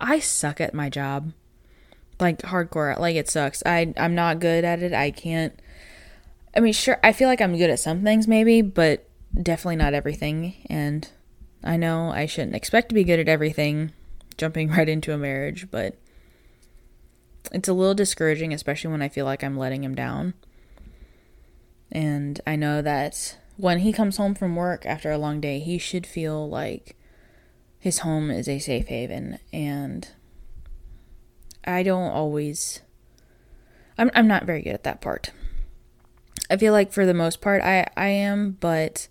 I 0.00 0.18
suck 0.18 0.60
at 0.60 0.74
my 0.74 0.88
job. 0.88 1.32
Like 2.20 2.38
hardcore, 2.42 2.98
like 2.98 3.16
it 3.16 3.28
sucks. 3.28 3.62
I 3.64 3.92
I'm 3.96 4.14
not 4.14 4.38
good 4.38 4.64
at 4.64 4.82
it. 4.82 4.92
I 4.92 5.10
can't 5.10 5.58
I 6.54 6.60
mean, 6.60 6.72
sure, 6.72 7.00
I 7.02 7.12
feel 7.12 7.28
like 7.28 7.40
I'm 7.40 7.56
good 7.56 7.70
at 7.70 7.80
some 7.80 8.02
things 8.02 8.28
maybe, 8.28 8.60
but 8.60 9.08
definitely 9.40 9.76
not 9.76 9.94
everything. 9.94 10.54
And 10.68 11.08
I 11.64 11.76
know 11.76 12.10
I 12.10 12.26
shouldn't 12.26 12.56
expect 12.56 12.90
to 12.90 12.94
be 12.94 13.04
good 13.04 13.18
at 13.18 13.28
everything 13.28 13.92
jumping 14.36 14.68
right 14.72 14.88
into 14.88 15.14
a 15.14 15.18
marriage, 15.18 15.70
but 15.70 15.96
it's 17.50 17.68
a 17.68 17.72
little 17.72 17.94
discouraging, 17.94 18.52
especially 18.52 18.90
when 18.90 19.02
I 19.02 19.08
feel 19.08 19.24
like 19.24 19.42
I'm 19.42 19.56
letting 19.56 19.84
him 19.84 19.94
down. 19.94 20.34
And 21.90 22.40
I 22.46 22.56
know 22.56 22.82
that 22.82 23.38
when 23.56 23.80
he 23.80 23.92
comes 23.92 24.16
home 24.16 24.34
from 24.34 24.56
work 24.56 24.86
after 24.86 25.10
a 25.10 25.18
long 25.18 25.40
day, 25.40 25.58
he 25.58 25.78
should 25.78 26.06
feel 26.06 26.48
like 26.48 26.96
his 27.82 27.98
home 27.98 28.30
is 28.30 28.48
a 28.48 28.60
safe 28.60 28.86
haven 28.86 29.40
and 29.52 30.08
I 31.64 31.82
don't 31.82 32.12
always 32.12 32.80
I'm 33.98 34.08
I'm 34.14 34.28
not 34.28 34.44
very 34.44 34.62
good 34.62 34.74
at 34.74 34.84
that 34.84 35.00
part. 35.00 35.32
I 36.48 36.56
feel 36.56 36.72
like 36.72 36.92
for 36.92 37.04
the 37.04 37.12
most 37.12 37.40
part 37.40 37.60
I 37.60 37.88
I 37.96 38.06
am, 38.06 38.52
but 38.60 39.08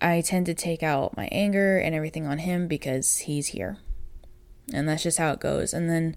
I 0.00 0.22
tend 0.22 0.46
to 0.46 0.54
take 0.54 0.82
out 0.82 1.14
my 1.14 1.28
anger 1.30 1.76
and 1.76 1.94
everything 1.94 2.26
on 2.26 2.38
him 2.38 2.68
because 2.68 3.18
he's 3.18 3.48
here. 3.48 3.76
And 4.72 4.88
that's 4.88 5.02
just 5.02 5.18
how 5.18 5.32
it 5.32 5.40
goes. 5.40 5.74
And 5.74 5.90
then 5.90 6.16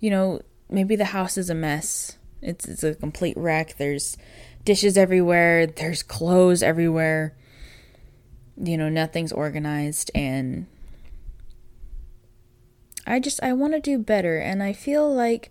you 0.00 0.10
know, 0.10 0.40
maybe 0.68 0.96
the 0.96 1.04
house 1.04 1.38
is 1.38 1.50
a 1.50 1.54
mess. 1.54 2.18
It's 2.42 2.66
it's 2.66 2.82
a 2.82 2.96
complete 2.96 3.36
wreck. 3.36 3.76
There's 3.78 4.16
dishes 4.64 4.98
everywhere, 4.98 5.68
there's 5.68 6.02
clothes 6.02 6.64
everywhere 6.64 7.36
you 8.60 8.76
know, 8.76 8.88
nothing's 8.88 9.32
organized 9.32 10.10
and 10.14 10.66
I 13.06 13.20
just 13.20 13.42
I 13.42 13.52
want 13.52 13.72
to 13.72 13.80
do 13.80 13.98
better 13.98 14.38
and 14.38 14.62
I 14.62 14.72
feel 14.72 15.12
like 15.12 15.50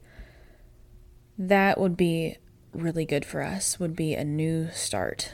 that 1.38 1.80
would 1.80 1.98
be 1.98 2.38
really 2.74 3.06
good 3.06 3.26
for 3.26 3.42
us 3.42 3.80
would 3.80 3.96
be 3.96 4.14
a 4.14 4.24
new 4.24 4.70
start. 4.72 5.34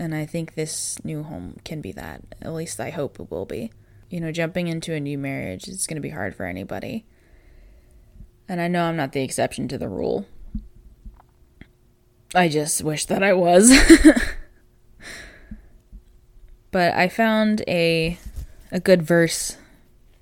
And 0.00 0.14
I 0.14 0.26
think 0.26 0.54
this 0.54 1.02
new 1.04 1.22
home 1.24 1.56
can 1.64 1.80
be 1.80 1.92
that. 1.92 2.22
At 2.40 2.54
least 2.54 2.78
I 2.80 2.90
hope 2.90 3.18
it 3.18 3.30
will 3.30 3.46
be. 3.46 3.72
You 4.10 4.20
know, 4.20 4.32
jumping 4.32 4.68
into 4.68 4.94
a 4.94 5.00
new 5.00 5.18
marriage 5.18 5.68
is 5.68 5.86
going 5.86 5.96
to 5.96 6.00
be 6.00 6.10
hard 6.10 6.34
for 6.34 6.46
anybody. 6.46 7.04
And 8.48 8.60
I 8.60 8.68
know 8.68 8.84
I'm 8.84 8.96
not 8.96 9.12
the 9.12 9.22
exception 9.22 9.68
to 9.68 9.78
the 9.78 9.88
rule. 9.88 10.26
I 12.34 12.48
just 12.48 12.82
wish 12.82 13.06
that 13.06 13.22
I 13.22 13.32
was. 13.32 13.70
but 16.70 16.94
I 16.94 17.08
found 17.08 17.62
a 17.66 18.18
a 18.70 18.80
good 18.80 19.02
verse 19.02 19.56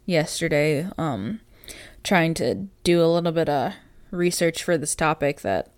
yesterday 0.04 0.88
um 0.96 1.40
trying 2.04 2.34
to 2.34 2.68
do 2.84 3.02
a 3.02 3.06
little 3.12 3.32
bit 3.32 3.48
of 3.48 3.72
research 4.10 4.62
for 4.62 4.78
this 4.78 4.94
topic 4.94 5.40
that 5.40 5.68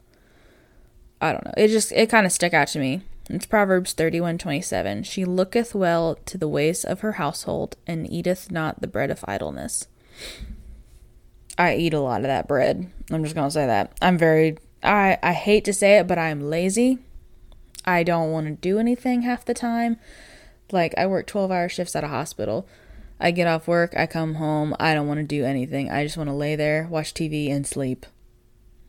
I 1.21 1.33
don't 1.33 1.45
know. 1.45 1.55
It 1.57 1.69
just 1.69 1.93
it 1.93 2.11
kind 2.11 2.27
of 2.27 2.33
stuck 2.33 2.55
out 2.55 2.69
to 2.69 2.79
me. 2.79 3.03
It's 3.29 3.47
Proverbs 3.47 3.95
31:27. 3.95 5.05
She 5.05 5.25
looketh 5.25 5.75
well 5.75 6.17
to 6.27 6.39
the 6.39 6.49
ways 6.49 6.85
of 6.85 7.01
her 7.01 7.13
household 7.13 7.77
and 7.87 8.11
eateth 8.11 8.51
not 8.51 8.81
the 8.81 8.87
bread 8.87 9.11
of 9.11 9.25
idleness. 9.27 9.87
I 11.59 11.75
eat 11.75 11.93
a 11.93 12.01
lot 12.01 12.21
of 12.21 12.27
that 12.27 12.47
bread. 12.47 12.91
I'm 13.11 13.25
just 13.25 13.35
going 13.35 13.49
to 13.49 13.53
say 13.53 13.67
that. 13.67 13.93
I'm 14.01 14.17
very 14.17 14.59
I 14.83 15.19
I 15.23 15.33
hate 15.33 15.65
to 15.65 15.73
say 15.73 15.99
it, 15.99 16.07
but 16.07 16.19
I'm 16.19 16.41
lazy. 16.41 16.99
I 17.85 18.03
don't 18.03 18.31
want 18.31 18.47
to 18.47 18.53
do 18.53 18.79
anything 18.79 19.23
half 19.23 19.45
the 19.45 19.55
time. 19.55 19.99
Like 20.71 20.95
I 20.97 21.07
work 21.07 21.27
12-hour 21.27 21.69
shifts 21.69 21.97
at 21.97 22.05
a 22.05 22.09
hospital. 22.09 22.67
I 23.21 23.31
get 23.33 23.49
off 23.49 23.67
work, 23.67 23.95
I 23.97 24.07
come 24.07 24.37
home, 24.37 24.77
I 24.79 24.95
don't 24.95 25.09
want 25.09 25.19
to 25.19 25.25
do 25.25 25.45
anything. 25.45 25.91
I 25.91 26.05
just 26.05 26.17
want 26.17 26.29
to 26.31 26.35
lay 26.35 26.55
there, 26.55 26.87
watch 26.89 27.15
TV 27.15 27.51
and 27.51 27.67
sleep. 27.67 28.07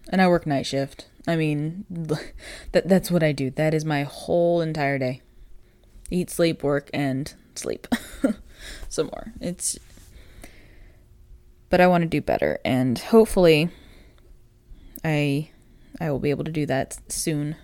And 0.09 0.21
I 0.21 0.27
work 0.27 0.45
night 0.45 0.65
shift. 0.65 1.07
I 1.27 1.35
mean, 1.35 1.85
that 2.71 2.87
that's 2.87 3.11
what 3.11 3.23
I 3.23 3.31
do. 3.31 3.49
That 3.51 3.73
is 3.73 3.85
my 3.85 4.03
whole 4.03 4.61
entire 4.61 4.97
day. 4.97 5.21
Eat, 6.11 6.29
sleep, 6.29 6.63
work, 6.63 6.89
and 6.93 7.33
sleep. 7.55 7.87
Some 8.89 9.07
more. 9.07 9.33
It's 9.39 9.77
but 11.69 11.79
I 11.79 11.87
want 11.87 12.01
to 12.01 12.07
do 12.07 12.21
better 12.21 12.59
and 12.65 12.97
hopefully 12.97 13.69
I 15.03 15.51
I 15.99 16.09
will 16.09 16.19
be 16.19 16.31
able 16.31 16.45
to 16.45 16.51
do 16.51 16.65
that 16.65 16.97
soon. 17.11 17.55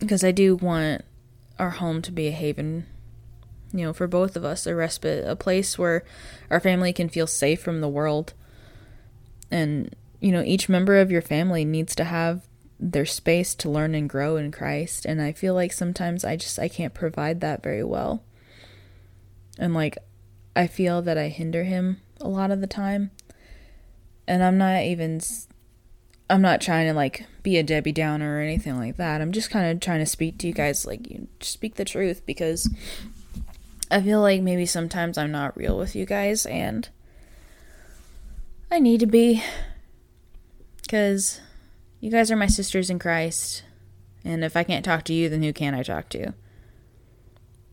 Because 0.00 0.24
I 0.24 0.32
do 0.32 0.56
want 0.56 1.04
our 1.58 1.70
home 1.70 2.02
to 2.02 2.12
be 2.12 2.28
a 2.28 2.32
haven 2.32 2.86
you 3.74 3.84
know, 3.84 3.92
for 3.92 4.06
both 4.06 4.36
of 4.36 4.44
us, 4.44 4.66
a 4.66 4.74
respite, 4.74 5.26
a 5.26 5.34
place 5.34 5.76
where 5.76 6.04
our 6.48 6.60
family 6.60 6.92
can 6.92 7.08
feel 7.08 7.26
safe 7.26 7.60
from 7.60 7.80
the 7.80 7.88
world. 7.88 8.32
And 9.50 9.94
you 10.20 10.30
know, 10.30 10.42
each 10.42 10.68
member 10.68 10.98
of 10.98 11.10
your 11.10 11.20
family 11.20 11.64
needs 11.64 11.94
to 11.96 12.04
have 12.04 12.46
their 12.78 13.04
space 13.04 13.54
to 13.56 13.68
learn 13.68 13.94
and 13.94 14.08
grow 14.08 14.36
in 14.36 14.52
Christ. 14.52 15.04
And 15.04 15.20
I 15.20 15.32
feel 15.32 15.54
like 15.54 15.72
sometimes 15.72 16.24
I 16.24 16.36
just 16.36 16.58
I 16.58 16.68
can't 16.68 16.94
provide 16.94 17.40
that 17.40 17.64
very 17.64 17.82
well. 17.82 18.22
And 19.58 19.74
like 19.74 19.98
I 20.54 20.68
feel 20.68 21.02
that 21.02 21.18
I 21.18 21.28
hinder 21.28 21.64
him 21.64 22.00
a 22.20 22.28
lot 22.28 22.52
of 22.52 22.60
the 22.60 22.68
time. 22.68 23.10
And 24.28 24.42
I'm 24.44 24.56
not 24.56 24.82
even 24.82 25.20
I'm 26.28 26.40
not 26.40 26.60
trying 26.60 26.86
to 26.86 26.94
like 26.94 27.26
be 27.42 27.58
a 27.58 27.62
Debbie 27.62 27.92
Downer 27.92 28.38
or 28.38 28.40
anything 28.40 28.78
like 28.78 28.96
that. 28.96 29.20
I'm 29.20 29.32
just 29.32 29.50
kind 29.50 29.70
of 29.70 29.80
trying 29.80 30.00
to 30.00 30.06
speak 30.06 30.38
to 30.38 30.46
you 30.46 30.52
guys 30.52 30.86
like 30.86 31.10
you 31.10 31.28
speak 31.40 31.74
the 31.74 31.84
truth 31.84 32.24
because 32.24 32.68
I 33.90 34.00
feel 34.00 34.20
like 34.20 34.40
maybe 34.40 34.66
sometimes 34.66 35.18
I'm 35.18 35.30
not 35.30 35.56
real 35.56 35.76
with 35.76 35.94
you 35.94 36.06
guys 36.06 36.46
and 36.46 36.88
I 38.70 38.78
need 38.78 39.00
to 39.00 39.06
be 39.06 39.42
because 40.82 41.40
you 42.00 42.10
guys 42.10 42.30
are 42.30 42.36
my 42.36 42.46
sisters 42.46 42.90
in 42.90 42.98
Christ. 42.98 43.62
And 44.24 44.42
if 44.42 44.56
I 44.56 44.64
can't 44.64 44.84
talk 44.84 45.04
to 45.04 45.14
you, 45.14 45.28
then 45.28 45.42
who 45.42 45.52
can 45.52 45.74
I 45.74 45.82
talk 45.82 46.08
to? 46.10 46.32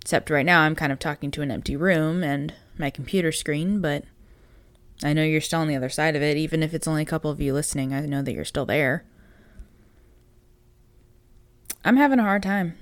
Except 0.02 0.30
right 0.30 0.46
now, 0.46 0.62
I'm 0.62 0.76
kind 0.76 0.92
of 0.92 1.00
talking 1.00 1.32
to 1.32 1.42
an 1.42 1.52
empty 1.52 1.76
room 1.76 2.24
and 2.24 2.54
my 2.78 2.90
computer 2.90 3.32
screen, 3.32 3.80
but 3.80 4.04
I 5.04 5.14
know 5.14 5.24
you're 5.24 5.42
still 5.42 5.62
on 5.62 5.68
the 5.68 5.76
other 5.76 5.90
side 5.90 6.16
of 6.16 6.22
it. 6.22 6.38
Even 6.38 6.62
if 6.62 6.74
it's 6.74 6.88
only 6.88 7.02
a 7.02 7.06
couple 7.06 7.32
of 7.32 7.42
you 7.42 7.54
listening, 7.54 7.94
I 7.94 8.02
know 8.02 8.22
that 8.22 8.34
you're 8.34 8.46
still 8.46 8.66
there. 8.66 9.06
I'm 11.84 11.98
having 11.98 12.20
a 12.20 12.24
hard 12.24 12.44
time. 12.44 12.76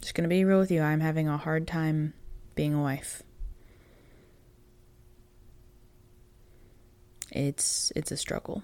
Just 0.00 0.14
gonna 0.14 0.28
be 0.28 0.44
real 0.44 0.58
with 0.58 0.70
you. 0.70 0.82
I'm 0.82 1.00
having 1.00 1.28
a 1.28 1.38
hard 1.38 1.66
time 1.66 2.12
being 2.54 2.74
a 2.74 2.82
wife. 2.82 3.22
it's 7.34 7.92
it's 7.96 8.12
a 8.12 8.16
struggle. 8.16 8.62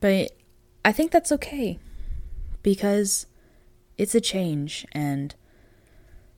But 0.00 0.32
I 0.84 0.92
think 0.92 1.10
that's 1.10 1.32
okay 1.32 1.78
because 2.62 3.26
it's 3.96 4.14
a 4.14 4.20
change 4.20 4.86
and 4.92 5.34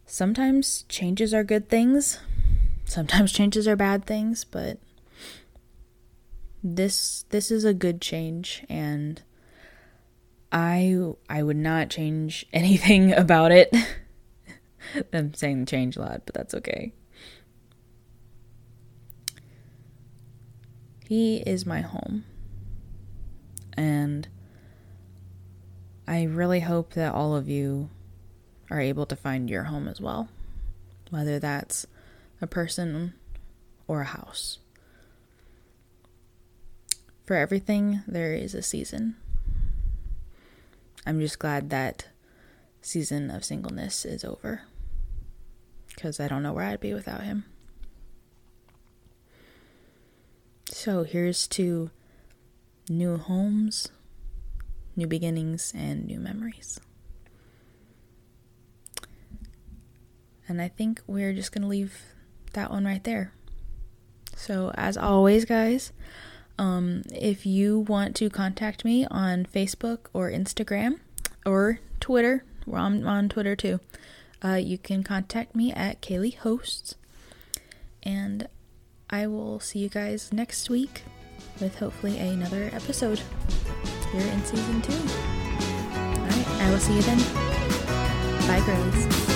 sometimes 0.06 0.84
changes 0.88 1.34
are 1.34 1.44
good 1.44 1.68
things. 1.68 2.20
Sometimes 2.90 3.30
changes 3.40 3.68
are 3.68 3.76
bad 3.76 4.04
things, 4.04 4.42
but 4.42 4.78
this 6.62 7.24
this 7.30 7.52
is 7.52 7.64
a 7.64 7.72
good 7.72 8.00
change 8.02 8.66
and 8.68 9.22
I 10.50 11.12
I 11.28 11.44
would 11.44 11.56
not 11.56 11.88
change 11.88 12.44
anything 12.52 13.12
about 13.12 13.52
it. 13.52 13.74
I'm 15.12 15.34
saying 15.34 15.66
change 15.66 15.96
a 15.96 16.00
lot, 16.00 16.22
but 16.26 16.34
that's 16.34 16.52
okay. 16.52 16.92
He 21.06 21.38
is 21.38 21.64
my 21.64 21.82
home. 21.82 22.24
And 23.76 24.26
I 26.08 26.24
really 26.24 26.60
hope 26.60 26.94
that 26.94 27.14
all 27.14 27.36
of 27.36 27.48
you 27.48 27.88
are 28.68 28.80
able 28.80 29.06
to 29.06 29.14
find 29.14 29.48
your 29.48 29.64
home 29.64 29.86
as 29.86 30.00
well, 30.00 30.28
whether 31.10 31.38
that's 31.38 31.86
a 32.40 32.46
person 32.46 33.14
or 33.86 34.02
a 34.02 34.06
house. 34.06 34.58
For 37.26 37.36
everything, 37.36 38.02
there 38.06 38.34
is 38.34 38.54
a 38.54 38.62
season. 38.62 39.16
I'm 41.06 41.20
just 41.20 41.38
glad 41.38 41.70
that 41.70 42.08
season 42.82 43.30
of 43.30 43.44
singleness 43.44 44.04
is 44.04 44.24
over 44.24 44.62
because 45.88 46.18
I 46.18 46.28
don't 46.28 46.42
know 46.42 46.52
where 46.52 46.64
I'd 46.64 46.80
be 46.80 46.94
without 46.94 47.22
him. 47.22 47.44
So 50.70 51.02
here's 51.04 51.46
to 51.48 51.90
new 52.88 53.16
homes, 53.16 53.88
new 54.96 55.06
beginnings, 55.06 55.72
and 55.76 56.06
new 56.06 56.18
memories. 56.18 56.80
And 60.48 60.60
I 60.60 60.68
think 60.68 61.02
we're 61.06 61.32
just 61.32 61.52
going 61.52 61.62
to 61.62 61.68
leave 61.68 62.02
that 62.52 62.70
one 62.70 62.84
right 62.84 63.02
there. 63.04 63.32
So, 64.36 64.72
as 64.74 64.96
always, 64.96 65.44
guys, 65.44 65.92
um, 66.58 67.02
if 67.12 67.46
you 67.46 67.80
want 67.80 68.14
to 68.16 68.30
contact 68.30 68.84
me 68.84 69.06
on 69.10 69.46
Facebook 69.46 70.06
or 70.12 70.30
Instagram 70.30 71.00
or 71.44 71.80
Twitter, 72.00 72.44
well, 72.66 72.84
I'm 72.84 73.06
on 73.06 73.28
Twitter 73.28 73.56
too, 73.56 73.80
uh, 74.44 74.54
you 74.54 74.78
can 74.78 75.02
contact 75.02 75.54
me 75.54 75.72
at 75.72 76.00
Kaylee 76.00 76.36
Hosts. 76.36 76.94
And 78.02 78.48
I 79.10 79.26
will 79.26 79.60
see 79.60 79.80
you 79.80 79.88
guys 79.88 80.32
next 80.32 80.70
week 80.70 81.02
with 81.60 81.78
hopefully 81.78 82.18
another 82.18 82.70
episode 82.72 83.20
here 84.12 84.22
in 84.22 84.44
season 84.44 84.80
two. 84.82 84.92
Alright, 84.92 86.48
I 86.48 86.70
will 86.70 86.78
see 86.78 86.94
you 86.94 87.02
then. 87.02 87.18
Bye, 88.46 88.62
girlies. 88.64 89.29